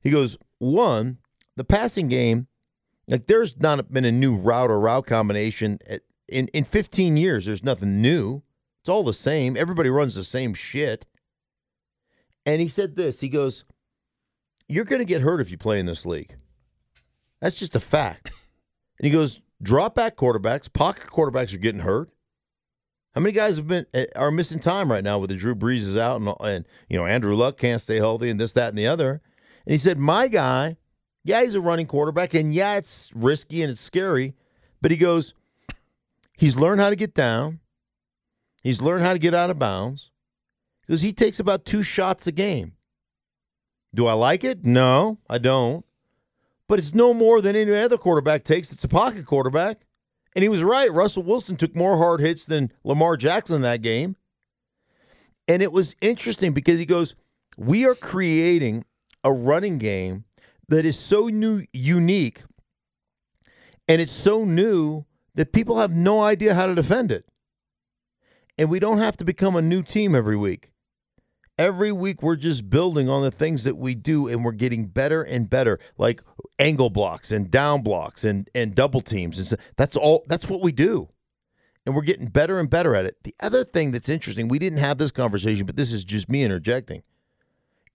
He 0.02 0.10
goes, 0.10 0.38
one, 0.58 1.18
the 1.56 1.64
passing 1.64 2.08
game, 2.08 2.46
like 3.08 3.26
there's 3.26 3.58
not 3.58 3.92
been 3.92 4.04
a 4.04 4.12
new 4.12 4.36
route 4.36 4.70
or 4.70 4.78
route 4.80 5.06
combination 5.06 5.78
at, 5.86 6.02
in 6.28 6.48
in 6.48 6.64
15 6.64 7.16
years. 7.16 7.46
There's 7.46 7.64
nothing 7.64 8.00
new. 8.00 8.42
It's 8.82 8.88
all 8.88 9.02
the 9.02 9.12
same. 9.12 9.56
Everybody 9.56 9.90
runs 9.90 10.14
the 10.14 10.24
same 10.24 10.54
shit. 10.54 11.06
And 12.46 12.62
he 12.62 12.68
said 12.68 12.96
this. 12.96 13.20
He 13.20 13.28
goes, 13.28 13.64
"You're 14.70 14.84
going 14.84 15.00
to 15.00 15.06
get 15.06 15.22
hurt 15.22 15.40
if 15.40 15.50
you 15.50 15.58
play 15.58 15.78
in 15.80 15.86
this 15.86 16.06
league. 16.06 16.34
That's 17.40 17.56
just 17.56 17.76
a 17.76 17.80
fact." 17.80 18.32
And 18.98 19.06
he 19.06 19.10
goes, 19.10 19.40
"Drop 19.62 19.94
back 19.94 20.16
quarterbacks, 20.16 20.70
pocket 20.70 21.06
quarterbacks 21.06 21.54
are 21.54 21.58
getting 21.58 21.80
hurt. 21.80 22.10
How 23.14 23.20
many 23.22 23.32
guys 23.32 23.56
have 23.56 23.66
been 23.66 23.86
eh, 23.94 24.06
are 24.14 24.30
missing 24.30 24.60
time 24.60 24.90
right 24.90 25.02
now 25.02 25.18
with 25.18 25.30
the 25.30 25.36
Drew 25.36 25.54
Brees 25.54 25.98
out 25.98 26.20
and 26.20 26.32
and 26.40 26.66
you 26.88 26.98
know 26.98 27.06
Andrew 27.06 27.34
Luck 27.34 27.56
can't 27.56 27.80
stay 27.80 27.96
healthy 27.96 28.28
and 28.30 28.38
this 28.38 28.52
that 28.52 28.68
and 28.68 28.78
the 28.78 28.86
other." 28.86 29.22
And 29.66 29.72
he 29.72 29.78
said, 29.78 29.98
"My 29.98 30.28
guy, 30.28 30.76
yeah, 31.24 31.42
he's 31.42 31.54
a 31.54 31.60
running 31.60 31.86
quarterback, 31.86 32.34
and 32.34 32.54
yeah, 32.54 32.76
it's 32.76 33.10
risky 33.14 33.62
and 33.62 33.70
it's 33.70 33.80
scary, 33.80 34.34
but 34.80 34.90
he 34.90 34.96
goes, 34.96 35.34
he's 36.38 36.56
learned 36.56 36.80
how 36.80 36.90
to 36.90 36.96
get 36.96 37.14
down, 37.14 37.60
he's 38.62 38.80
learned 38.80 39.04
how 39.04 39.12
to 39.12 39.18
get 39.18 39.34
out 39.34 39.50
of 39.50 39.58
bounds, 39.58 40.10
because 40.86 41.02
he 41.02 41.12
takes 41.12 41.38
about 41.38 41.64
two 41.64 41.82
shots 41.82 42.26
a 42.26 42.32
game. 42.32 42.72
Do 43.94 44.06
I 44.06 44.12
like 44.12 44.44
it? 44.44 44.64
No, 44.64 45.18
I 45.28 45.38
don't. 45.38 45.84
But 46.68 46.78
it's 46.78 46.94
no 46.94 47.12
more 47.12 47.40
than 47.40 47.56
any 47.56 47.74
other 47.74 47.98
quarterback 47.98 48.44
takes. 48.44 48.70
It's 48.70 48.84
a 48.84 48.88
pocket 48.88 49.26
quarterback. 49.26 49.80
And 50.34 50.42
he 50.44 50.48
was 50.48 50.62
right. 50.62 50.92
Russell 50.92 51.24
Wilson 51.24 51.56
took 51.56 51.74
more 51.74 51.96
hard 51.96 52.20
hits 52.20 52.44
than 52.44 52.72
Lamar 52.84 53.16
Jackson 53.16 53.62
that 53.62 53.82
game. 53.82 54.16
And 55.48 55.62
it 55.62 55.72
was 55.72 55.96
interesting 56.00 56.52
because 56.52 56.78
he 56.78 56.86
goes, 56.86 57.16
We 57.58 57.84
are 57.84 57.96
creating 57.96 58.84
a 59.24 59.32
running 59.32 59.78
game 59.78 60.24
that 60.68 60.84
is 60.84 60.96
so 60.96 61.26
new, 61.26 61.64
unique, 61.72 62.42
and 63.88 64.00
it's 64.00 64.12
so 64.12 64.44
new 64.44 65.04
that 65.34 65.52
people 65.52 65.78
have 65.78 65.90
no 65.90 66.22
idea 66.22 66.54
how 66.54 66.66
to 66.66 66.74
defend 66.76 67.10
it. 67.10 67.24
And 68.56 68.70
we 68.70 68.78
don't 68.78 68.98
have 68.98 69.16
to 69.16 69.24
become 69.24 69.56
a 69.56 69.62
new 69.62 69.82
team 69.82 70.14
every 70.14 70.36
week. 70.36 70.70
Every 71.60 71.92
week, 71.92 72.22
we're 72.22 72.36
just 72.36 72.70
building 72.70 73.10
on 73.10 73.22
the 73.22 73.30
things 73.30 73.64
that 73.64 73.76
we 73.76 73.94
do, 73.94 74.26
and 74.26 74.42
we're 74.42 74.52
getting 74.52 74.86
better 74.86 75.22
and 75.22 75.50
better, 75.50 75.78
like 75.98 76.22
angle 76.58 76.88
blocks 76.88 77.30
and 77.30 77.50
down 77.50 77.82
blocks 77.82 78.24
and 78.24 78.48
and 78.54 78.74
double 78.74 79.02
teams, 79.02 79.36
and 79.36 79.46
so 79.46 79.56
that's 79.76 79.94
all. 79.94 80.24
That's 80.26 80.48
what 80.48 80.62
we 80.62 80.72
do, 80.72 81.10
and 81.84 81.94
we're 81.94 82.00
getting 82.00 82.28
better 82.28 82.58
and 82.58 82.70
better 82.70 82.94
at 82.94 83.04
it. 83.04 83.18
The 83.24 83.34
other 83.40 83.62
thing 83.62 83.90
that's 83.90 84.08
interesting, 84.08 84.48
we 84.48 84.58
didn't 84.58 84.78
have 84.78 84.96
this 84.96 85.10
conversation, 85.10 85.66
but 85.66 85.76
this 85.76 85.92
is 85.92 86.02
just 86.02 86.30
me 86.30 86.42
interjecting. 86.42 87.02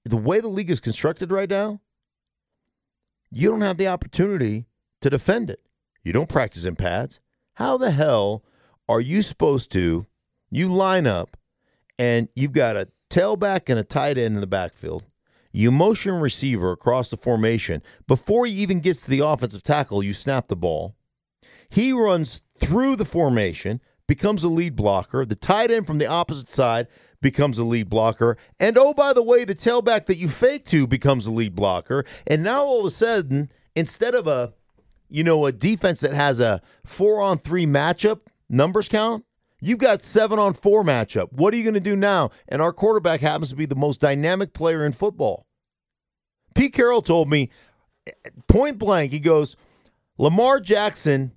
The 0.03 0.15
way 0.15 0.41
the 0.41 0.47
league 0.47 0.69
is 0.69 0.79
constructed 0.79 1.31
right 1.31 1.49
now, 1.49 1.81
you 3.31 3.49
don't 3.49 3.61
have 3.61 3.77
the 3.77 3.87
opportunity 3.87 4.67
to 5.01 5.09
defend 5.09 5.49
it. 5.49 5.61
You 6.03 6.13
don't 6.13 6.29
practice 6.29 6.65
in 6.65 6.75
pads. 6.75 7.19
How 7.53 7.77
the 7.77 7.89
hell 7.89 8.43
are 8.87 9.01
you 9.01 9.23
supposed 9.23 9.71
to? 9.71 10.05
You 10.51 10.71
line 10.71 11.07
up, 11.07 11.35
and 11.97 12.29
you've 12.35 12.53
got 12.53 12.75
a 12.75 12.89
tailback 13.09 13.69
and 13.69 13.79
a 13.79 13.83
tight 13.83 14.17
end 14.17 14.35
in 14.35 14.41
the 14.41 14.47
backfield. 14.47 15.03
You 15.51 15.71
motion 15.71 16.15
receiver 16.15 16.71
across 16.71 17.09
the 17.09 17.17
formation. 17.17 17.81
Before 18.07 18.45
he 18.45 18.53
even 18.53 18.81
gets 18.81 19.01
to 19.01 19.09
the 19.09 19.25
offensive 19.25 19.63
tackle, 19.63 20.03
you 20.03 20.13
snap 20.13 20.47
the 20.47 20.55
ball. 20.55 20.95
He 21.69 21.93
runs 21.93 22.41
through 22.59 22.97
the 22.97 23.05
formation, 23.05 23.81
becomes 24.07 24.43
a 24.43 24.49
lead 24.49 24.75
blocker. 24.75 25.25
The 25.25 25.35
tight 25.35 25.71
end 25.71 25.87
from 25.87 25.97
the 25.97 26.07
opposite 26.07 26.49
side 26.49 26.87
becomes 27.21 27.57
a 27.57 27.63
lead 27.63 27.89
blocker. 27.89 28.37
And 28.59 28.77
oh, 28.77 28.93
by 28.93 29.13
the 29.13 29.23
way, 29.23 29.45
the 29.45 29.55
tailback 29.55 30.05
that 30.07 30.17
you 30.17 30.27
fake 30.27 30.65
to 30.65 30.87
becomes 30.87 31.25
a 31.25 31.31
lead 31.31 31.55
blocker. 31.55 32.05
And 32.27 32.43
now 32.43 32.63
all 32.63 32.81
of 32.81 32.85
a 32.85 32.91
sudden, 32.91 33.51
instead 33.75 34.13
of 34.13 34.27
a 34.27 34.53
you 35.09 35.23
know, 35.23 35.45
a 35.45 35.51
defense 35.51 35.99
that 36.01 36.13
has 36.13 36.39
a 36.39 36.61
four 36.85 37.21
on 37.21 37.37
three 37.37 37.65
matchup 37.65 38.21
numbers 38.49 38.87
count, 38.87 39.24
You've 39.61 39.79
got 39.79 40.03
seven 40.03 40.37
on 40.37 40.53
four 40.53 40.83
matchup. 40.83 41.31
What 41.31 41.53
are 41.53 41.57
you 41.57 41.63
going 41.63 41.75
to 41.75 41.79
do 41.79 41.95
now? 41.95 42.29
And 42.47 42.61
our 42.61 42.73
quarterback 42.73 43.21
happens 43.21 43.49
to 43.49 43.55
be 43.55 43.65
the 43.65 43.75
most 43.75 43.99
dynamic 43.99 44.53
player 44.53 44.85
in 44.85 44.91
football. 44.91 45.45
Pete 46.53 46.73
Carroll 46.73 47.01
told 47.01 47.29
me 47.29 47.49
point 48.47 48.77
blank, 48.77 49.11
he 49.11 49.19
goes, 49.19 49.55
Lamar 50.17 50.59
Jackson 50.59 51.31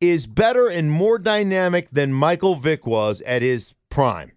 is 0.00 0.26
better 0.26 0.68
and 0.68 0.90
more 0.90 1.18
dynamic 1.18 1.90
than 1.90 2.12
Michael 2.12 2.56
Vick 2.56 2.86
was 2.86 3.20
at 3.22 3.42
his 3.42 3.74
prime. 3.88 4.32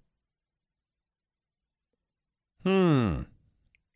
Hmm. 2.63 3.21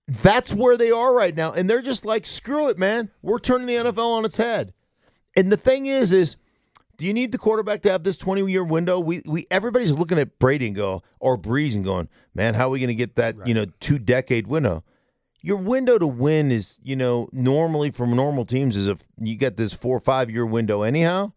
That's 0.08 0.54
where 0.54 0.78
they 0.78 0.91
are 0.91 1.13
right 1.13 1.36
now. 1.36 1.52
And 1.52 1.69
they're 1.69 1.82
just 1.82 2.06
like, 2.06 2.26
screw 2.26 2.69
it, 2.69 2.78
man. 2.78 3.12
We're 3.21 3.39
turning 3.39 3.67
the 3.67 3.76
NFL 3.76 4.17
on 4.17 4.26
its 4.26 4.38
head. 4.38 4.73
And 5.36 5.52
the 5.52 5.58
thing 5.58 5.86
is, 5.86 6.12
is 6.12 6.38
do 6.98 7.06
you 7.06 7.14
need 7.14 7.32
the 7.32 7.38
quarterback 7.38 7.84
to 7.84 7.92
have 7.92 8.04
this 8.04 8.18
20 8.18 8.50
year 8.52 8.64
window? 8.64 9.00
We 9.00 9.22
we 9.26 9.46
everybody's 9.52 9.92
looking 9.92 10.18
at 10.18 10.40
Brady 10.40 10.68
and 10.68 10.76
go 10.76 11.04
or 11.20 11.38
Brees 11.38 11.76
and 11.76 11.84
going, 11.84 12.10
man, 12.34 12.56
how 12.56 12.68
are 12.68 12.70
we 12.70 12.80
going 12.80 12.88
to 12.90 12.96
get 12.96 13.16
that 13.16 13.38
right. 13.38 13.48
you 13.48 13.54
know 13.54 13.66
two 13.80 14.00
decade 14.00 14.48
window? 14.48 14.84
Your 15.42 15.58
window 15.58 15.98
to 15.98 16.08
win 16.08 16.52
is 16.52 16.78
you 16.82 16.96
know 16.96 17.30
normally 17.32 17.92
from 17.92 18.16
normal 18.16 18.46
teams 18.46 18.76
is 18.76 18.88
if 18.88 19.04
you 19.20 19.36
get 19.36 19.58
this 19.58 19.74
four 19.74 19.98
or 19.98 20.02
five 20.02 20.30
year 20.30 20.46
window 20.46 20.82
anyhow. 20.82 21.34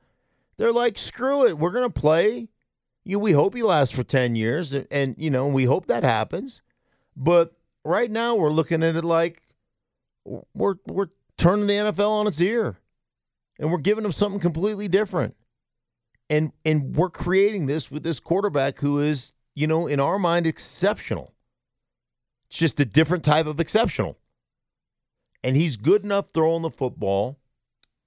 They're 0.56 0.72
like, 0.74 0.98
screw 0.98 1.46
it, 1.46 1.56
we're 1.56 1.70
going 1.70 1.90
to 1.90 2.00
play. 2.00 2.48
You, 3.02 3.18
we 3.18 3.32
hope 3.32 3.54
he 3.54 3.62
lasts 3.62 3.94
for 3.94 4.02
10 4.02 4.36
years, 4.36 4.74
and, 4.74 4.86
and 4.90 5.14
you 5.16 5.30
know 5.30 5.46
we 5.46 5.64
hope 5.64 5.86
that 5.86 6.02
happens. 6.02 6.60
But 7.16 7.54
right 7.82 8.10
now 8.10 8.34
we're 8.34 8.50
looking 8.50 8.82
at 8.82 8.94
it 8.94 9.04
like 9.04 9.42
we're 10.24 10.74
we're 10.86 11.08
turning 11.38 11.66
the 11.66 11.74
NFL 11.74 12.10
on 12.10 12.26
its 12.26 12.40
ear, 12.40 12.78
and 13.58 13.72
we're 13.72 13.78
giving 13.78 14.02
them 14.02 14.12
something 14.12 14.40
completely 14.40 14.86
different 14.86 15.34
and 16.30 16.52
and 16.64 16.96
we're 16.96 17.10
creating 17.10 17.66
this 17.66 17.90
with 17.90 18.04
this 18.04 18.20
quarterback 18.20 18.78
who 18.78 19.00
is, 19.00 19.32
you 19.54 19.66
know, 19.66 19.86
in 19.86 20.00
our 20.00 20.18
mind, 20.18 20.46
exceptional. 20.46 21.34
It's 22.48 22.58
just 22.58 22.80
a 22.80 22.84
different 22.84 23.24
type 23.24 23.46
of 23.46 23.60
exceptional. 23.60 24.16
And 25.42 25.56
he's 25.56 25.76
good 25.76 26.04
enough 26.04 26.26
throwing 26.32 26.62
the 26.62 26.70
football 26.70 27.38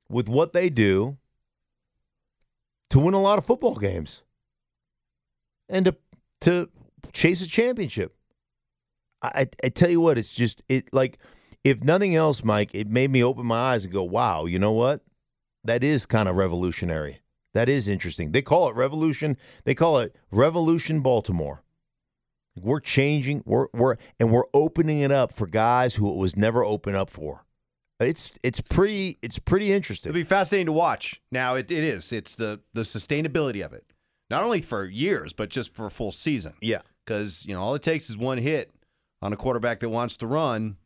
with 0.09 0.27
what 0.29 0.53
they 0.53 0.69
do 0.69 1.17
to 2.89 2.99
win 2.99 3.13
a 3.13 3.21
lot 3.21 3.37
of 3.37 3.45
football 3.45 3.75
games 3.75 4.21
and 5.67 5.85
to 5.85 5.95
to 6.41 6.69
chase 7.11 7.41
a 7.41 7.47
championship. 7.47 8.15
I, 9.21 9.47
I 9.63 9.69
tell 9.69 9.89
you 9.89 10.01
what, 10.01 10.17
it's 10.17 10.33
just 10.33 10.61
it 10.69 10.93
like 10.93 11.17
if 11.63 11.83
nothing 11.83 12.15
else, 12.15 12.43
Mike, 12.43 12.69
it 12.73 12.87
made 12.87 13.09
me 13.11 13.23
open 13.23 13.45
my 13.45 13.57
eyes 13.57 13.85
and 13.85 13.93
go, 13.93 14.03
wow, 14.03 14.45
you 14.45 14.59
know 14.59 14.71
what? 14.71 15.01
That 15.63 15.83
is 15.83 16.05
kind 16.05 16.27
of 16.27 16.35
revolutionary. 16.35 17.22
That 17.53 17.69
is 17.69 17.87
interesting. 17.87 18.31
They 18.31 18.41
call 18.41 18.67
it 18.67 18.75
revolution. 18.75 19.37
They 19.63 19.75
call 19.75 19.99
it 19.99 20.15
Revolution 20.31 21.01
Baltimore. 21.01 21.63
We're 22.55 22.79
changing. 22.79 23.43
We're 23.45 23.67
we're 23.73 23.97
and 24.19 24.31
we're 24.31 24.45
opening 24.53 24.99
it 24.99 25.11
up 25.11 25.33
for 25.33 25.47
guys 25.47 25.95
who 25.95 26.09
it 26.11 26.17
was 26.17 26.35
never 26.35 26.63
open 26.63 26.95
up 26.95 27.09
for. 27.09 27.45
It's 27.99 28.31
it's 28.41 28.61
pretty 28.61 29.17
it's 29.21 29.39
pretty 29.39 29.71
interesting. 29.71 30.09
It'll 30.09 30.19
be 30.19 30.23
fascinating 30.23 30.67
to 30.67 30.71
watch. 30.71 31.21
Now 31.31 31.55
it, 31.55 31.71
it 31.71 31.83
is. 31.83 32.11
It's 32.11 32.35
the 32.35 32.59
the 32.73 32.81
sustainability 32.81 33.63
of 33.63 33.73
it. 33.73 33.85
Not 34.29 34.43
only 34.43 34.61
for 34.61 34.85
years, 34.85 35.33
but 35.33 35.49
just 35.49 35.75
for 35.75 35.85
a 35.85 35.91
full 35.91 36.11
season. 36.11 36.53
Yeah. 36.61 36.81
Because, 37.05 37.45
you 37.45 37.53
know, 37.53 37.61
all 37.61 37.75
it 37.75 37.83
takes 37.83 38.09
is 38.09 38.17
one 38.17 38.37
hit 38.37 38.71
on 39.21 39.33
a 39.33 39.35
quarterback 39.35 39.79
that 39.81 39.89
wants 39.89 40.17
to 40.17 40.27
run 40.27 40.77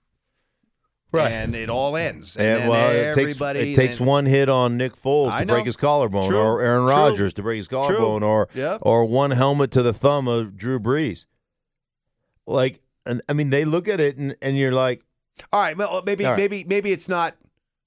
Right. 1.12 1.32
And 1.32 1.56
it 1.56 1.70
all 1.70 1.96
ends. 1.96 2.36
And, 2.36 2.64
and 2.64 2.70
well, 2.70 2.92
it 2.92 3.16
takes, 3.16 3.40
it 3.40 3.76
takes 3.76 4.00
one 4.00 4.26
hit 4.26 4.50
on 4.50 4.76
Nick 4.76 5.02
Foles 5.02 5.38
to 5.38 5.46
break 5.46 5.66
his 5.66 5.78
collarbone, 5.78 6.30
True. 6.30 6.38
or 6.38 6.62
Aaron 6.62 6.86
Rodgers 6.86 7.34
to 7.36 7.42
break 7.42 7.58
his 7.58 7.68
collarbone, 7.68 8.22
True. 8.22 8.30
or 8.30 8.50
yep. 8.54 8.80
or 8.82 9.06
one 9.06 9.32
helmet 9.32 9.72
to 9.72 9.82
the 9.82 9.94
thumb 9.94 10.28
of 10.28 10.58
Drew 10.58 10.80
Brees. 10.80 11.26
Like, 12.46 12.82
and 13.06 13.22
I 13.30 13.34
mean, 13.34 13.52
they 13.52 13.64
look 13.64 13.88
at 13.88 14.02
it 14.02 14.18
and, 14.18 14.36
and 14.42 14.58
you're 14.58 14.74
like, 14.74 15.02
all 15.54 15.62
right, 15.62 15.78
well, 15.78 16.04
maybe 16.06 16.26
right. 16.26 16.36
maybe 16.36 16.64
maybe 16.66 16.92
it's 16.92 17.08
not 17.08 17.36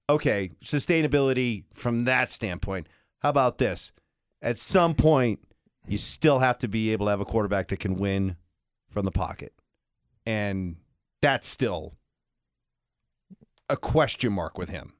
okay 0.08 0.50
sustainability 0.64 1.64
from 1.74 2.04
that 2.04 2.30
standpoint. 2.30 2.86
How 3.20 3.28
about 3.28 3.58
this? 3.58 3.92
At 4.40 4.58
some 4.58 4.94
point, 4.94 5.40
you 5.86 5.98
still 5.98 6.38
have 6.38 6.58
to 6.58 6.68
be 6.68 6.92
able 6.92 7.06
to 7.06 7.10
have 7.10 7.20
a 7.20 7.26
quarterback 7.26 7.68
that 7.68 7.80
can 7.80 7.96
win 7.96 8.36
from 8.88 9.04
the 9.04 9.10
pocket, 9.10 9.52
and 10.24 10.76
that's 11.20 11.46
still 11.46 11.94
a 13.70 13.76
question 13.76 14.32
mark 14.32 14.58
with 14.58 14.68
him. 14.68 14.92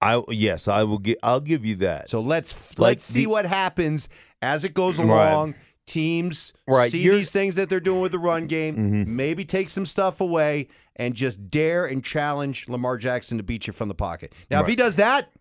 I 0.00 0.22
yes, 0.28 0.66
I 0.66 0.82
will 0.84 0.98
give. 0.98 1.16
I'll 1.22 1.40
give 1.40 1.64
you 1.64 1.76
that. 1.76 2.08
So 2.08 2.20
let's 2.20 2.54
like 2.78 2.88
let's 2.88 3.04
see 3.04 3.24
the, 3.24 3.30
what 3.30 3.46
happens 3.46 4.08
as 4.40 4.64
it 4.64 4.74
goes 4.74 4.98
along. 4.98 5.52
Right. 5.52 5.60
Teams 5.86 6.52
right. 6.68 6.90
see 6.90 7.02
You're, 7.02 7.16
these 7.16 7.32
things 7.32 7.56
that 7.56 7.68
they're 7.68 7.80
doing 7.80 8.00
with 8.00 8.12
the 8.12 8.18
run 8.18 8.46
game. 8.46 8.76
Mm-hmm. 8.76 9.16
Maybe 9.16 9.44
take 9.44 9.68
some 9.68 9.84
stuff 9.84 10.20
away 10.20 10.68
and 10.94 11.14
just 11.14 11.50
dare 11.50 11.86
and 11.86 12.04
challenge 12.04 12.68
Lamar 12.68 12.96
Jackson 12.96 13.38
to 13.38 13.42
beat 13.42 13.66
you 13.66 13.72
from 13.72 13.88
the 13.88 13.94
pocket. 13.94 14.32
Now, 14.50 14.58
right. 14.58 14.62
if 14.62 14.68
he 14.68 14.76
does 14.76 14.96
that, 14.96 15.32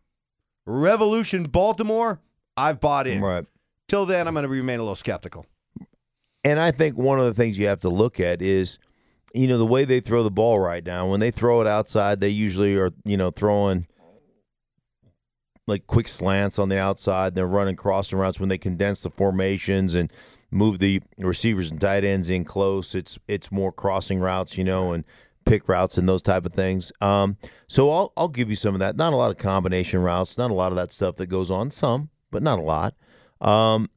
Revolution 0.65 1.43
Baltimore, 1.43 2.19
I've 2.57 2.79
bought 2.79 3.05
in. 3.05 3.21
Right. 3.21 3.45
Till 3.87 4.07
then, 4.07 4.27
I'm 4.27 4.33
going 4.33 4.43
to 4.43 4.49
remain 4.49 4.79
a 4.79 4.81
little 4.81 4.95
skeptical. 4.95 5.45
And 6.43 6.59
I 6.59 6.71
think 6.71 6.97
one 6.97 7.19
of 7.19 7.25
the 7.25 7.33
things 7.33 7.57
you 7.59 7.67
have 7.67 7.81
to 7.81 7.89
look 7.89 8.19
at 8.19 8.41
is 8.41 8.79
you 9.33 9.47
know, 9.47 9.57
the 9.57 9.65
way 9.65 9.85
they 9.85 9.99
throw 9.99 10.23
the 10.23 10.31
ball 10.31 10.59
right 10.59 10.85
now, 10.85 11.07
when 11.07 11.19
they 11.19 11.31
throw 11.31 11.61
it 11.61 11.67
outside, 11.67 12.19
they 12.19 12.29
usually 12.29 12.75
are, 12.77 12.91
you 13.03 13.17
know, 13.17 13.31
throwing 13.31 13.87
like 15.67 15.85
quick 15.87 16.07
slants 16.07 16.57
on 16.57 16.69
the 16.69 16.79
outside. 16.79 17.35
They're 17.35 17.47
running 17.47 17.75
crossing 17.75 18.17
routes 18.17 18.39
when 18.39 18.49
they 18.49 18.57
condense 18.57 19.01
the 19.01 19.09
formations 19.09 19.93
and 19.93 20.11
move 20.51 20.79
the 20.79 21.01
receivers 21.17 21.69
and 21.69 21.79
tight 21.79 22.03
ends 22.03 22.29
in 22.29 22.43
close. 22.43 22.95
It's 22.95 23.19
it's 23.27 23.51
more 23.51 23.71
crossing 23.71 24.19
routes, 24.19 24.57
you 24.57 24.63
know, 24.63 24.93
and 24.93 25.05
pick 25.45 25.69
routes 25.69 25.97
and 25.97 26.09
those 26.09 26.21
type 26.21 26.45
of 26.45 26.53
things. 26.53 26.91
Um, 26.99 27.37
so 27.67 27.91
I'll 27.91 28.11
I'll 28.17 28.29
give 28.29 28.49
you 28.49 28.55
some 28.55 28.73
of 28.73 28.79
that. 28.79 28.97
Not 28.97 29.13
a 29.13 29.15
lot 29.15 29.31
of 29.31 29.37
combination 29.37 30.01
routes, 30.01 30.37
not 30.37 30.51
a 30.51 30.55
lot 30.55 30.71
of 30.71 30.75
that 30.75 30.91
stuff 30.91 31.17
that 31.17 31.27
goes 31.27 31.51
on. 31.51 31.71
Some, 31.71 32.09
but 32.31 32.43
not 32.43 32.59
a 32.59 32.63
lot. 32.63 32.95
Um, 33.39 33.89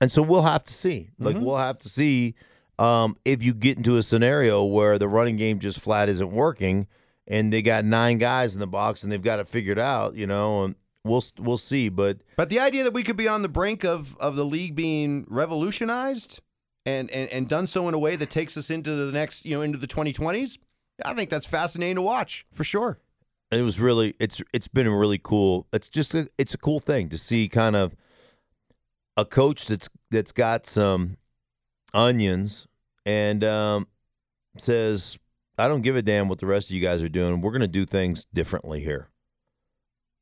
and 0.00 0.10
so 0.10 0.22
we'll 0.22 0.42
have 0.42 0.64
to 0.64 0.72
see. 0.72 1.10
Like 1.18 1.36
we'll 1.36 1.58
have 1.58 1.78
to 1.80 1.88
see 1.88 2.34
um, 2.80 3.16
if 3.24 3.42
you 3.42 3.52
get 3.52 3.76
into 3.76 3.98
a 3.98 4.02
scenario 4.02 4.64
where 4.64 4.98
the 4.98 5.06
running 5.06 5.36
game 5.36 5.60
just 5.60 5.80
flat 5.80 6.08
isn't 6.08 6.32
working, 6.32 6.86
and 7.26 7.52
they 7.52 7.62
got 7.62 7.84
nine 7.84 8.18
guys 8.18 8.54
in 8.54 8.60
the 8.60 8.66
box 8.66 9.02
and 9.02 9.12
they've 9.12 9.22
got 9.22 9.38
it 9.38 9.46
figured 9.46 9.78
out. 9.78 10.16
You 10.16 10.26
know, 10.26 10.64
and 10.64 10.74
we'll 11.04 11.24
we'll 11.38 11.58
see. 11.58 11.90
But 11.90 12.18
But 12.36 12.48
the 12.48 12.58
idea 12.58 12.84
that 12.84 12.92
we 12.92 13.02
could 13.02 13.16
be 13.16 13.28
on 13.28 13.42
the 13.42 13.48
brink 13.48 13.84
of, 13.84 14.16
of 14.18 14.34
the 14.34 14.44
league 14.44 14.74
being 14.74 15.26
revolutionized 15.28 16.40
and, 16.86 17.10
and, 17.10 17.28
and 17.30 17.48
done 17.48 17.66
so 17.66 17.86
in 17.86 17.94
a 17.94 17.98
way 17.98 18.16
that 18.16 18.30
takes 18.30 18.56
us 18.56 18.70
into 18.70 18.94
the 18.94 19.12
next, 19.12 19.44
you 19.44 19.54
know, 19.54 19.62
into 19.62 19.78
the 19.78 19.86
2020s, 19.86 20.58
I 21.04 21.12
think 21.12 21.28
that's 21.28 21.46
fascinating 21.46 21.96
to 21.96 22.02
watch 22.02 22.46
for 22.52 22.64
sure. 22.64 22.98
it 23.52 23.62
was 23.62 23.78
really 23.78 24.14
it's 24.18 24.40
it's 24.54 24.68
been 24.68 24.86
a 24.86 24.96
really 24.96 25.20
cool. 25.22 25.66
It's 25.72 25.88
just 25.88 26.14
a, 26.14 26.28
it's 26.38 26.54
a 26.54 26.58
cool 26.58 26.80
thing 26.80 27.10
to 27.10 27.18
see 27.18 27.48
kind 27.48 27.76
of 27.76 27.94
a 29.16 29.26
coach 29.26 29.66
that's 29.66 29.88
that's 30.10 30.32
got 30.32 30.66
some 30.66 31.18
onions 31.92 32.66
and 33.10 33.44
um, 33.44 33.86
says, 34.58 35.18
"I 35.58 35.68
don't 35.68 35.82
give 35.82 35.96
a 35.96 36.02
damn 36.02 36.28
what 36.28 36.38
the 36.38 36.46
rest 36.46 36.68
of 36.70 36.76
you 36.76 36.80
guys 36.82 37.02
are 37.02 37.08
doing. 37.08 37.40
We're 37.40 37.50
going 37.50 37.60
to 37.62 37.68
do 37.68 37.84
things 37.84 38.26
differently 38.32 38.80
here." 38.80 39.08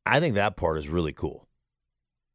I 0.07 0.21
think 0.21 0.35
that 0.37 0.57
part 0.57 0.79
is 0.79 0.89
really 0.89 1.13
cool. 1.13 1.47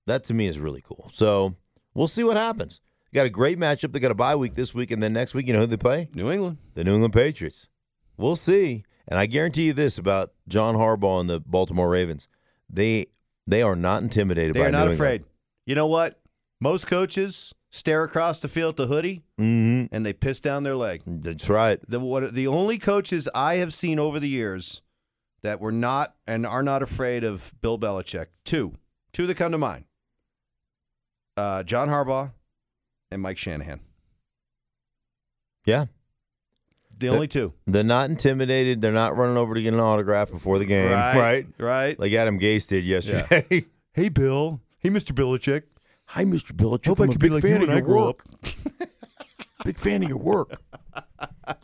That 0.05 0.23
to 0.25 0.33
me 0.33 0.47
is 0.47 0.59
really 0.59 0.81
cool. 0.81 1.09
So 1.13 1.55
we'll 1.93 2.07
see 2.07 2.23
what 2.23 2.37
happens. 2.37 2.81
Got 3.13 3.25
a 3.25 3.29
great 3.29 3.59
matchup. 3.59 3.91
They 3.93 3.99
got 3.99 4.11
a 4.11 4.15
bye 4.15 4.35
week 4.35 4.55
this 4.55 4.73
week, 4.73 4.91
and 4.91 5.01
then 5.01 5.13
next 5.13 5.33
week, 5.33 5.47
you 5.47 5.53
know 5.53 5.59
who 5.59 5.67
they 5.67 5.77
play? 5.77 6.09
New 6.15 6.31
England. 6.31 6.57
the 6.73 6.83
New 6.83 6.93
England 6.93 7.13
Patriots. 7.13 7.67
We'll 8.17 8.35
see. 8.35 8.85
And 9.07 9.19
I 9.19 9.25
guarantee 9.25 9.67
you 9.67 9.73
this 9.73 9.97
about 9.97 10.33
John 10.47 10.75
Harbaugh 10.75 11.19
and 11.19 11.29
the 11.29 11.39
Baltimore 11.39 11.89
Ravens. 11.89 12.27
They 12.69 13.07
they 13.45 13.61
are 13.61 13.75
not 13.75 14.01
intimidated 14.01 14.55
They 14.55 14.61
by 14.61 14.67
are 14.67 14.71
not 14.71 14.87
New 14.87 14.93
afraid. 14.93 15.25
You 15.65 15.75
know 15.75 15.87
what? 15.87 16.19
Most 16.59 16.87
coaches 16.87 17.53
stare 17.75 18.03
across 18.03 18.39
the 18.39 18.47
field 18.47 18.73
at 18.73 18.77
the 18.77 18.85
hoodie 18.85 19.23
hmm 19.35 19.85
and 19.91 20.05
they 20.05 20.13
piss 20.13 20.39
down 20.39 20.61
their 20.61 20.75
leg. 20.75 21.01
That's 21.07 21.49
right. 21.49 21.79
The 21.87 21.99
what 21.99 22.33
the 22.33 22.45
only 22.47 22.77
coaches 22.77 23.27
I 23.33 23.55
have 23.55 23.73
seen 23.73 23.97
over 23.97 24.19
the 24.19 24.29
years 24.29 24.83
that 25.41 25.59
were 25.59 25.71
not 25.71 26.13
and 26.27 26.45
are 26.45 26.61
not 26.63 26.83
afraid 26.83 27.23
of 27.23 27.53
Bill 27.61 27.79
Belichick. 27.79 28.27
Two, 28.45 28.75
two 29.11 29.25
that 29.27 29.35
come 29.35 29.51
to 29.51 29.57
mind: 29.57 29.85
uh, 31.35 31.63
John 31.63 31.89
Harbaugh 31.89 32.31
and 33.11 33.21
Mike 33.21 33.37
Shanahan. 33.37 33.81
Yeah. 35.65 35.85
The 36.99 37.07
only 37.09 37.27
two. 37.27 37.53
They're 37.65 37.83
not 37.83 38.09
intimidated. 38.11 38.79
They're 38.79 38.91
not 38.91 39.17
running 39.17 39.35
over 39.35 39.55
to 39.55 39.61
get 39.61 39.73
an 39.73 39.79
autograph 39.79 40.29
before 40.29 40.59
the 40.59 40.65
game. 40.65 40.91
Right, 40.91 41.45
right. 41.57 41.99
Like 41.99 42.13
Adam 42.13 42.39
Gase 42.39 42.67
did 42.67 42.85
yesterday. 42.85 43.65
Hey, 43.93 44.09
Bill. 44.09 44.61
Hey, 44.77 44.89
Mr. 44.89 45.11
Belichick. 45.11 45.63
Hi, 46.13 46.25
Mr. 46.25 46.51
Belichick. 46.51 46.85
Hope 46.85 46.99
I 46.99 47.05
I'm 47.05 47.09
a 47.09 47.13
be 47.13 47.17
big 47.17 47.31
like 47.31 47.41
fan 47.41 47.63
of 47.63 47.69
your 47.69 47.83
work. 47.87 48.23
big 49.65 49.79
fan 49.79 50.03
of 50.03 50.09
your 50.09 50.19
work. 50.19 50.61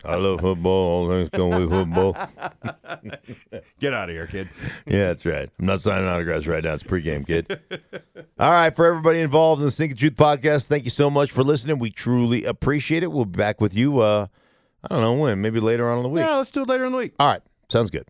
I 0.04 0.16
love 0.16 0.42
football. 0.42 0.72
All 0.72 1.08
things 1.08 1.30
come 1.30 1.50
with 1.50 1.70
football. 1.70 2.14
Get 3.80 3.94
out 3.94 4.10
of 4.10 4.16
here, 4.16 4.26
kid. 4.26 4.50
Yeah, 4.88 5.10
that's 5.10 5.24
right. 5.24 5.52
I'm 5.60 5.66
not 5.68 5.82
signing 5.82 6.10
autographs 6.10 6.48
right 6.48 6.64
now. 6.64 6.74
It's 6.74 6.82
pregame, 6.82 7.28
kid. 7.28 7.60
All 8.40 8.50
right, 8.52 8.76
for 8.76 8.88
everybody 8.88 9.22
involved 9.22 9.62
in 9.62 9.66
the 9.66 9.72
Stinking 9.72 9.98
Truth 9.98 10.16
podcast, 10.16 10.66
thank 10.66 10.84
you 10.84 10.90
so 10.90 11.12
much 11.12 11.30
for 11.30 11.44
listening. 11.44 11.78
We 11.78 11.92
truly 11.92 12.44
appreciate 12.44 13.04
it. 13.04 13.12
We'll 13.12 13.26
be 13.26 13.38
back 13.38 13.62
with 13.62 13.76
you. 13.76 14.00
Uh, 14.00 14.26
I 14.84 14.88
don't 14.88 15.02
know 15.02 15.14
when, 15.14 15.42
maybe 15.42 15.60
later 15.60 15.92
on 15.92 15.98
in 15.98 16.04
the 16.04 16.10
week. 16.10 16.26
Yeah, 16.26 16.38
let's 16.38 16.50
do 16.50 16.64
it 16.64 16.70
later 16.70 16.86
in 16.86 16.92
the 16.92 16.98
week. 16.98 17.14
All 17.20 17.28
right, 17.28 17.42
sounds 17.70 17.92
good. 17.92 18.10